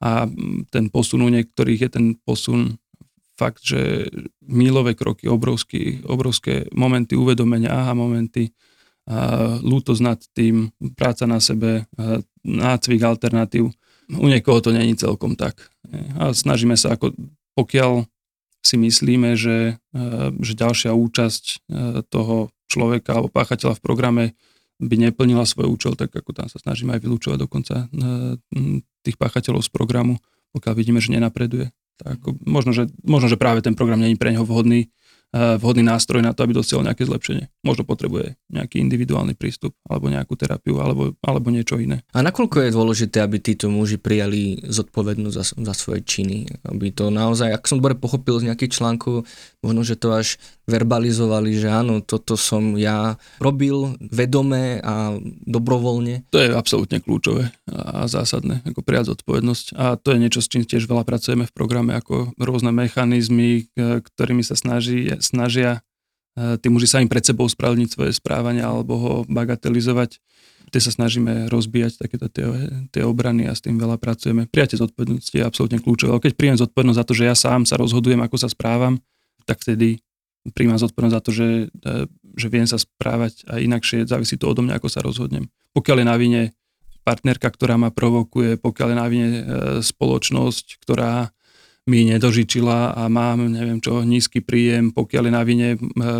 [0.00, 0.30] A
[0.70, 2.78] ten posun u niektorých je ten posun
[3.36, 4.08] fakt, že
[4.44, 8.52] mílové kroky, obrovský, obrovské momenty uvedomenia, aha momenty,
[9.66, 11.90] lútosť nad tým, práca na sebe,
[12.46, 13.74] nácvik alternatív.
[14.10, 15.70] U niekoho to není celkom tak.
[16.18, 17.14] A snažíme sa, ako
[17.58, 18.06] pokiaľ
[18.60, 19.80] si myslíme, že,
[20.38, 21.66] že ďalšia účasť
[22.12, 24.24] toho človeka alebo páchateľa v programe
[24.80, 27.90] by neplnila svoj účel, tak ako tam sa snažíme aj vylúčovať dokonca
[29.02, 30.22] tých páchateľov z programu,
[30.54, 31.68] pokiaľ vidíme, že nenapreduje.
[32.00, 34.88] Tak možno, že, možno, že práve ten program není pre neho vhodný,
[35.32, 37.52] vhodný nástroj na to, aby dosiahol nejaké zlepšenie.
[37.60, 42.00] Možno potrebuje nejaký individuálny prístup, alebo nejakú terapiu, alebo, alebo niečo iné.
[42.16, 46.48] A nakoľko je dôležité, aby títo muži prijali zodpovednosť za, za svoje činy?
[46.64, 49.28] Aby to naozaj, ak som dobre pochopil z nejakých článkov,
[49.60, 50.40] možno, že to až
[50.70, 56.30] verbalizovali, že áno, toto som ja robil vedome a dobrovoľne.
[56.30, 59.66] To je absolútne kľúčové a zásadné, ako prijať zodpovednosť.
[59.74, 64.46] A to je niečo, s čím tiež veľa pracujeme v programe, ako rôzne mechanizmy, ktorými
[64.46, 65.89] sa snaží snažia e,
[66.34, 70.22] tí muži sa im pred sebou spravedlniť svoje správanie alebo ho bagatelizovať.
[70.70, 72.46] Tie sa snažíme rozbíjať takéto tie,
[72.94, 74.46] tie obrany a s tým veľa pracujeme.
[74.46, 76.14] Prijatie zodpovednosti je absolútne kľúčové.
[76.22, 79.02] Keď príjem zodpovednosť za to, že ja sám sa rozhodujem, ako sa správam,
[79.50, 79.98] tak vtedy
[80.54, 81.92] príjmam zodpovednosť za to, že, e,
[82.38, 85.50] že viem sa správať a inakšie závisí to odo mňa, ako sa rozhodnem.
[85.74, 86.42] Pokiaľ je na vine
[87.02, 89.42] partnerka, ktorá ma provokuje, pokiaľ je na vine e,
[89.82, 91.34] spoločnosť, ktorá
[91.88, 95.68] mi nedožičila a mám, neviem čo, nízky príjem, pokiaľ je na vine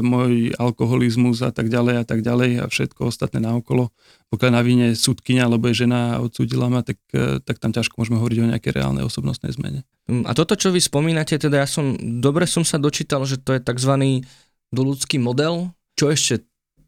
[0.00, 3.92] môj alkoholizmus a tak ďalej a tak ďalej a všetko ostatné naokolo.
[4.32, 7.98] Pokiaľ na vine súdkynia, alebo je žena a odsúdila ma, tak, e, tak tam ťažko
[7.98, 9.84] môžeme hovoriť o nejakej reálnej osobnostnej zmene.
[10.08, 13.52] Hm, a toto, čo vy spomínate, teda ja som, dobre som sa dočítal, že to
[13.52, 14.24] je tzv.
[14.72, 15.74] dolucký model.
[15.98, 16.46] Čo ešte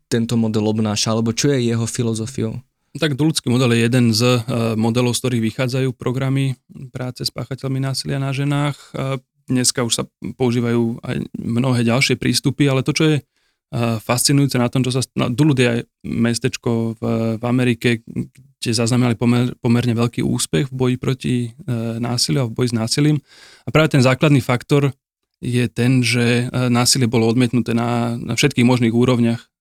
[0.09, 2.57] tento model obnáša, alebo čo je jeho filozofiou?
[2.93, 6.61] Tak ľudský model je jeden z eh, modelov, z ktorých vychádzajú programy
[6.93, 8.77] práce s páchateľmi násilia na ženách.
[9.49, 10.05] Dneska už sa
[10.37, 13.25] používajú aj mnohé ďalšie prístupy, ale to, čo je eh,
[13.97, 15.01] fascinujúce na tom, čo sa...
[15.17, 17.03] No, Duluth je aj mestečko v,
[17.41, 21.51] v Amerike, kde zaznamenali pomer, pomerne veľký úspech v boji proti e,
[21.99, 23.19] násiliu a v boji s násilím.
[23.67, 24.95] A práve ten základný faktor
[25.43, 29.52] je ten, že násilie bolo odmietnuté na, na všetkých možných úrovniach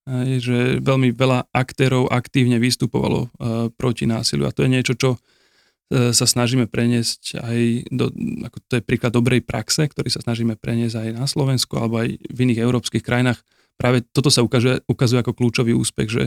[0.42, 3.28] že veľmi veľa aktérov aktívne vystupovalo e,
[3.72, 8.12] proti násiliu a to je niečo, čo e, sa snažíme preniesť aj do,
[8.44, 12.20] ako to je príklad dobrej praxe, ktorý sa snažíme preniesť aj na Slovensku alebo aj
[12.20, 13.40] v iných európskych krajinách.
[13.80, 16.24] Práve toto sa ukazuje, ukazuje ako kľúčový úspech, že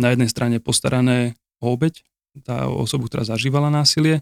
[0.00, 2.04] na jednej strane postarané o obeď,
[2.44, 4.20] tá osobu, ktorá zažívala násilie,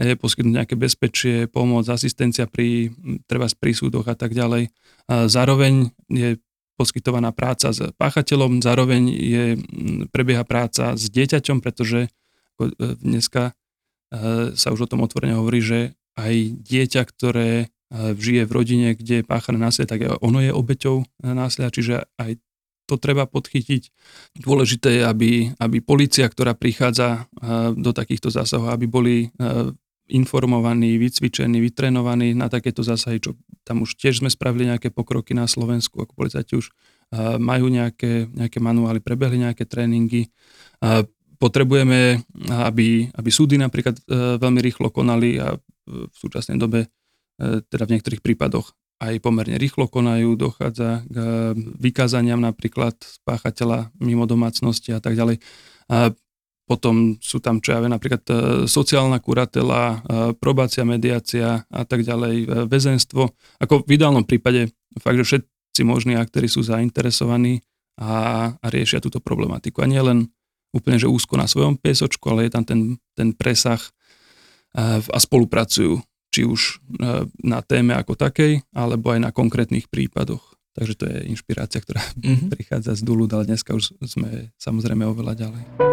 [0.00, 2.88] je poskytnúť nejaké bezpečie, pomoc, asistencia pri
[3.28, 4.72] treba prísúdoch a tak ďalej.
[5.12, 6.40] A zároveň je
[6.80, 9.44] poskytovaná práca s páchateľom, zároveň je,
[10.08, 12.10] prebieha práca s dieťaťom, pretože e,
[13.04, 17.66] dneska e, sa už o tom otvorene hovorí, že aj dieťa, ktoré e,
[18.16, 22.40] žije v rodine, kde je páchané násilie, tak ono je obeťou násilia, čiže aj
[22.88, 23.92] to treba podchytiť.
[24.40, 27.30] Dôležité je, aby, aby policia, ktorá prichádza
[27.78, 29.16] do takýchto zásahov, aby boli
[30.10, 35.46] informovaní, vycvičení, vytrenovaní na takéto zásahy, čo tam už tiež sme spravili nejaké pokroky na
[35.46, 36.70] Slovensku, ako policajti už
[37.38, 40.30] majú nejaké, nejaké manuály, prebehli nejaké tréningy.
[41.40, 44.02] Potrebujeme, aby, aby súdy napríklad e,
[44.36, 45.56] veľmi rýchlo konali a
[45.88, 51.16] v súčasnej dobe, e, teda v niektorých prípadoch aj pomerne rýchlo konajú, dochádza k
[51.80, 55.40] vykázaniam napríklad spáchateľa mimo domácnosti a tak ďalej
[56.70, 58.34] potom sú tam, čo ja viem, napríklad e,
[58.70, 59.98] sociálna kuratela, e,
[60.38, 63.34] probácia, mediácia a tak ďalej, e, väzenstvo.
[63.58, 64.70] Ako v ideálnom prípade
[65.02, 67.66] fakt, že všetci možní aktéri sú zainteresovaní
[67.98, 69.82] a, a riešia túto problematiku.
[69.82, 70.30] A nie len
[70.70, 72.80] úplne, že úzko na svojom piesočku, ale je tam ten,
[73.18, 73.82] ten presah
[75.10, 75.98] a spolupracujú,
[76.30, 76.78] či už
[77.42, 80.54] na téme ako takej, alebo aj na konkrétnych prípadoch.
[80.78, 82.54] Takže to je inšpirácia, ktorá mm-hmm.
[82.54, 85.89] prichádza z Dulu, ale dneska už sme samozrejme oveľa ďalej.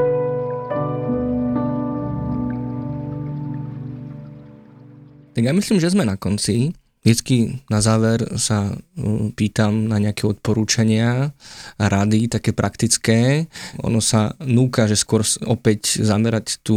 [5.38, 6.74] Tak ja myslím, že sme na konci.
[7.06, 8.74] Vždycky na záver sa
[9.38, 11.30] pýtam na nejaké odporúčania
[11.78, 13.46] rady, také praktické.
[13.86, 16.74] Ono sa núka, že skôr opäť zamerať tú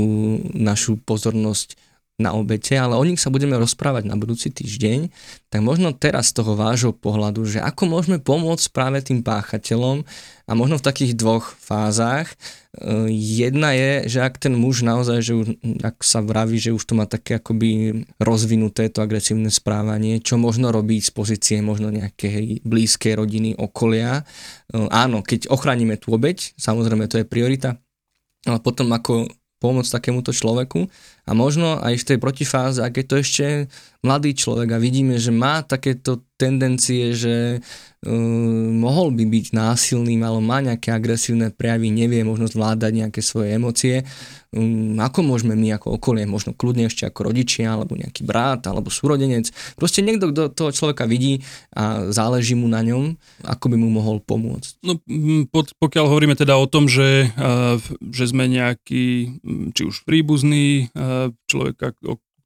[0.52, 1.72] našu pozornosť
[2.20, 5.08] na obete, ale o nich sa budeme rozprávať na budúci týždeň,
[5.48, 10.04] tak možno teraz z toho vášho pohľadu, že ako môžeme pomôcť práve tým páchateľom
[10.46, 12.30] a možno v takých dvoch fázach.
[12.30, 15.46] E, jedna je, že ak ten muž naozaj, že už,
[15.80, 20.70] ak sa vraví, že už to má také akoby rozvinuté to agresívne správanie, čo možno
[20.70, 24.22] robiť z pozície možno nejakej blízkej rodiny, okolia.
[24.70, 27.80] E, áno, keď ochránime tú obeť, samozrejme to je priorita,
[28.44, 30.88] ale potom ako pomôcť takémuto človeku.
[31.28, 33.46] A možno aj v tej protifáze, ak je to ešte
[34.00, 40.40] mladý človek a vidíme, že má takéto tendencie, že uh, mohol by byť násilným, ale
[40.40, 44.08] má nejaké agresívne prejavy, nevie možno zvládať nejaké svoje emócie,
[44.54, 48.90] um, ako môžeme my ako okolie, možno kľudne ešte ako rodičia, alebo nejaký brat, alebo
[48.92, 51.42] súrodenec, proste niekto, kto toho človeka vidí
[51.74, 53.14] a záleží mu na ňom,
[53.46, 54.82] ako by mu mohol pomôcť.
[54.82, 54.98] No,
[55.50, 57.78] pod, pokiaľ hovoríme teda o tom, že, uh,
[58.10, 59.38] že sme nejaký,
[59.74, 61.94] či už príbuzný uh, človeka,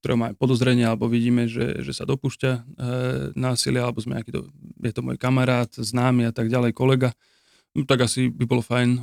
[0.05, 2.61] ktorého máme podozrenie, alebo vidíme, že, že sa dopúšťa e,
[3.41, 4.53] násilia, alebo sme nejaký to,
[4.85, 7.17] je to môj kamarát, známy a tak ďalej, kolega,
[7.89, 9.01] tak asi by bolo fajn e,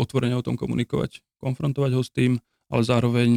[0.00, 3.28] otvorene o tom komunikovať, konfrontovať ho s tým, ale zároveň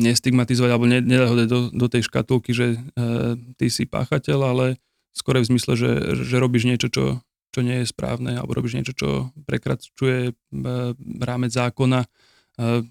[0.00, 2.78] nestigmatizovať alebo nedať ho do, do tej škatulky, že e,
[3.60, 4.66] ty si páchateľ, ale
[5.12, 5.92] skôr v zmysle, že,
[6.24, 7.20] že robíš niečo, čo,
[7.52, 9.08] čo nie je správne, alebo robíš niečo, čo
[9.44, 10.32] prekračuje e,
[11.20, 12.08] rámec zákona, e,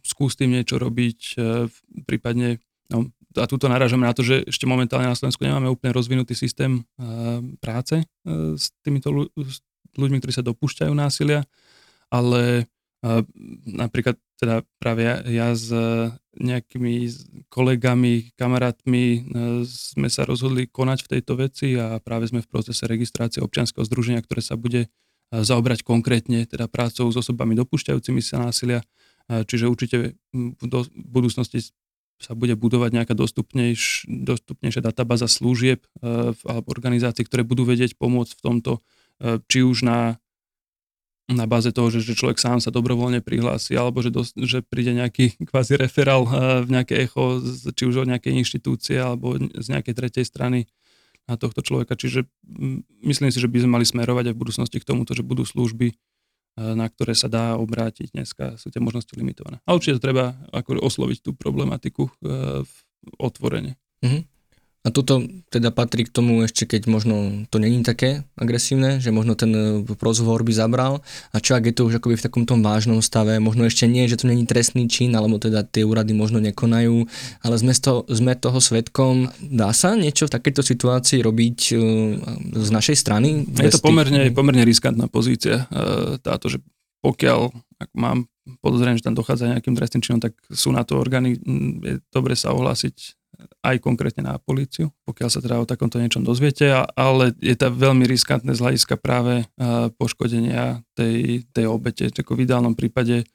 [0.05, 1.65] skús tým niečo robiť, e,
[2.05, 6.33] prípadne No, a tuto narážame na to, že ešte momentálne na Slovensku nemáme úplne rozvinutý
[6.33, 9.11] systém uh, práce uh, s týmito
[9.99, 11.43] ľuďmi, ktorí sa dopúšťajú násilia,
[12.07, 12.71] ale
[13.65, 15.69] napríklad teda práve ja, ja s
[16.37, 17.09] nejakými
[17.49, 19.33] kolegami, kamarátmi
[19.65, 24.21] sme sa rozhodli konať v tejto veci a práve sme v procese registrácie občianskeho združenia,
[24.21, 24.89] ktoré sa bude
[25.33, 28.85] zaobrať konkrétne teda prácou s osobami dopúšťajúcimi sa násilia.
[29.27, 29.97] Čiže určite
[30.31, 31.75] v budúcnosti
[32.17, 38.33] sa bude budovať nejaká dostupnejš, dostupnejšia databáza služieb e, alebo organizácií, ktoré budú vedieť pomôcť
[38.33, 38.71] v tomto,
[39.21, 40.17] e, či už na
[41.27, 44.95] na báze toho, že, že človek sám sa dobrovoľne prihlási, alebo že, dos, že príde
[44.95, 47.43] nejaký kvázi referál uh, v nejaké echo,
[47.75, 50.71] či už od nejakej inštitúcie, alebo z nejakej tretej strany
[51.27, 51.99] na tohto človeka.
[51.99, 52.23] Čiže
[53.03, 55.91] myslím si, že by sme mali smerovať aj v budúcnosti k tomuto, že budú služby,
[55.91, 58.15] uh, na ktoré sa dá obrátiť.
[58.15, 59.59] Dneska sú tie možnosti limitované.
[59.67, 62.63] A určite treba ako osloviť tú problematiku uh,
[63.19, 63.75] otvorene.
[63.99, 64.36] Mm-hmm.
[64.85, 65.19] A toto
[65.51, 69.83] teda patrí k tomu ešte, keď možno to není také agresívne, že možno ten e,
[69.83, 71.03] rozhovor by zabral.
[71.35, 74.21] A čo ak je to už akoby v takomto vážnom stave, možno ešte nie, že
[74.21, 77.03] to není trestný čin, alebo teda tie úrady možno nekonajú,
[77.43, 79.27] ale sme, to, sme toho svetkom.
[79.43, 81.75] Dá sa niečo v takejto situácii robiť e,
[82.55, 83.43] z našej strany?
[83.59, 84.37] Je to pomerne, tých...
[84.37, 86.63] pomerne riskantná pozícia e, táto, že
[87.03, 88.25] pokiaľ ak mám
[88.63, 91.37] podozrenie, že tam dochádza nejakým trestným činom, tak sú na to orgány,
[91.83, 92.95] je dobre sa ohlásiť
[93.65, 98.05] aj konkrétne na políciu, pokiaľ sa teda o takomto niečom dozviete, ale je to veľmi
[98.05, 99.47] riskantné z hľadiska práve
[99.97, 102.09] poškodenia tej, tej obete.
[102.11, 103.27] Tak v ideálnom prípade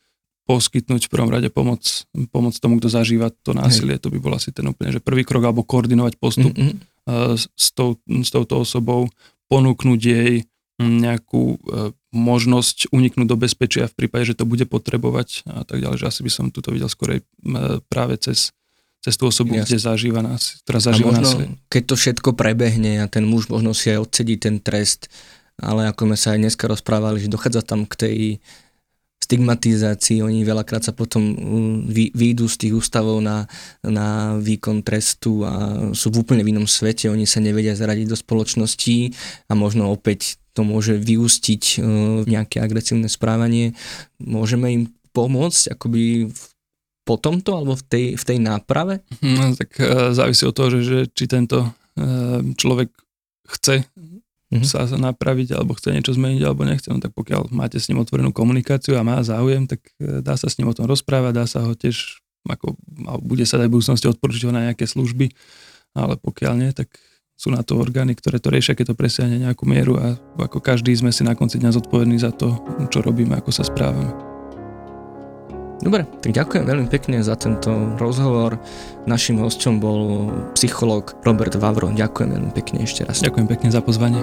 [0.43, 1.87] poskytnúť v prvom rade pomoc,
[2.35, 3.95] pomoc tomu, kto zažíva to násilie.
[3.95, 4.03] Hej.
[4.05, 7.39] To by bol asi ten úplne, že prvý krok, alebo koordinovať postup mm-hmm.
[7.39, 9.07] s, tou, s touto osobou,
[9.47, 10.35] ponúknuť jej
[10.83, 11.63] nejakú
[12.11, 16.21] možnosť uniknúť do bezpečia v prípade, že to bude potrebovať a tak ďalej, že asi
[16.27, 17.23] by som tuto videl skorej
[17.87, 18.51] práve cez
[19.03, 19.67] cez tú osobu, Jasne.
[19.67, 21.49] kde zažíva nás, ktorá zažíva a možno, násilie.
[21.67, 25.11] keď to všetko prebehne a ten muž možno si aj odsedí ten trest,
[25.59, 28.19] ale ako sme sa aj dneska rozprávali, že dochádza tam k tej
[29.23, 31.23] stigmatizácii, oni veľakrát sa potom
[31.87, 33.47] vy, výjdu z tých ústavov na,
[33.81, 38.19] na výkon trestu a sú v úplne v inom svete, oni sa nevedia zaradiť do
[38.19, 39.15] spoločnosti
[39.47, 41.89] a možno opäť to môže vyústiť e,
[42.23, 43.73] v nejaké agresívne správanie.
[44.21, 44.83] Môžeme im
[45.17, 46.45] pomôcť akoby v
[47.03, 49.03] po tomto alebo v tej, v tej náprave?
[49.23, 51.71] No, tak e, závisí od toho, že, že či tento e,
[52.55, 52.89] človek
[53.59, 54.63] chce mm-hmm.
[54.63, 56.89] sa napraviť alebo chce niečo zmeniť alebo nechce.
[56.95, 60.47] No, tak pokiaľ máte s ním otvorenú komunikáciu a má záujem, tak e, dá sa
[60.47, 62.79] s ním o tom rozprávať, dá sa ho tiež, ako,
[63.23, 65.35] bude sa dať v budúcnosti odporúčiť na nejaké služby,
[65.99, 66.95] ale pokiaľ nie, tak
[67.35, 70.95] sú na to orgány, ktoré to riešia, keď to presiahne nejakú mieru a ako každý
[70.95, 72.55] sme si na konci dňa zodpovední za to,
[72.93, 74.32] čo robíme, ako sa správame.
[75.83, 78.63] Dobre, tak ďakujem veľmi pekne za tento rozhovor.
[79.11, 81.91] Našim hosťom bol psychológ Robert Vavro.
[81.91, 83.19] Ďakujem veľmi pekne ešte raz.
[83.19, 84.23] Ďakujem pekne za pozvanie.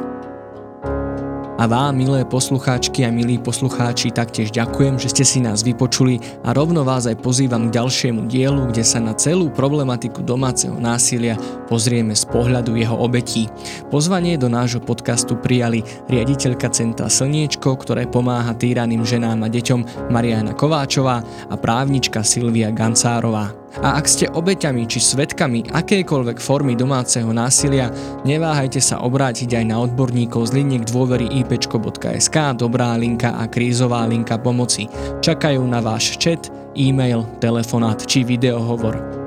[1.59, 6.15] A vám, milé poslucháčky a milí poslucháči, taktiež ďakujem, že ste si nás vypočuli
[6.47, 11.35] a rovno vás aj pozývam k ďalšiemu dielu, kde sa na celú problematiku domáceho násilia
[11.67, 13.51] pozrieme z pohľadu jeho obetí.
[13.91, 20.55] Pozvanie do nášho podcastu prijali riaditeľka Centra Slniečko, ktoré pomáha týraným ženám a deťom Mariana
[20.55, 21.19] Kováčová
[21.51, 23.58] a právnička Silvia Gancárová.
[23.79, 27.93] A ak ste obeťami či svetkami akékoľvek formy domáceho násilia,
[28.25, 34.41] neváhajte sa obrátiť aj na odborníkov z liniek dôvery ipčko.sk, dobrá linka a krízová linka
[34.41, 34.89] pomoci.
[35.21, 39.18] Čakajú na váš chat, e-mail, telefonát či videohovor.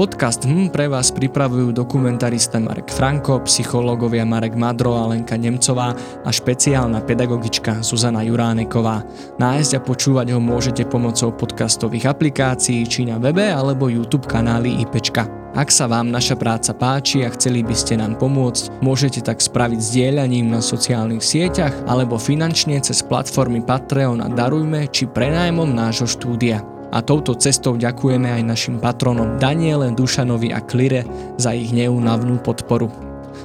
[0.00, 5.92] Podcast HM pre vás pripravujú dokumentarista Marek Franko, psychológovia Marek Madro a Lenka Nemcová
[6.24, 9.04] a špeciálna pedagogička Zuzana Juráneková.
[9.36, 15.28] Nájsť a počúvať ho môžete pomocou podcastových aplikácií či na webe alebo YouTube kanály IPčka.
[15.52, 19.84] Ak sa vám naša práca páči a chceli by ste nám pomôcť, môžete tak spraviť
[19.84, 26.79] zdieľaním na sociálnych sieťach alebo finančne cez platformy Patreon a Darujme či prenajmom nášho štúdia
[26.90, 31.06] a touto cestou ďakujeme aj našim patronom Daniele, Dušanovi a Klire
[31.38, 32.90] za ich neúnavnú podporu.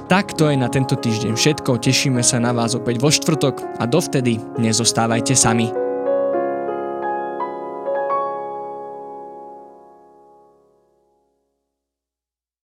[0.06, 3.86] Tak to je na tento týždeň všetko, tešíme sa na vás opäť vo štvrtok a
[3.86, 5.85] dovtedy nezostávajte sami.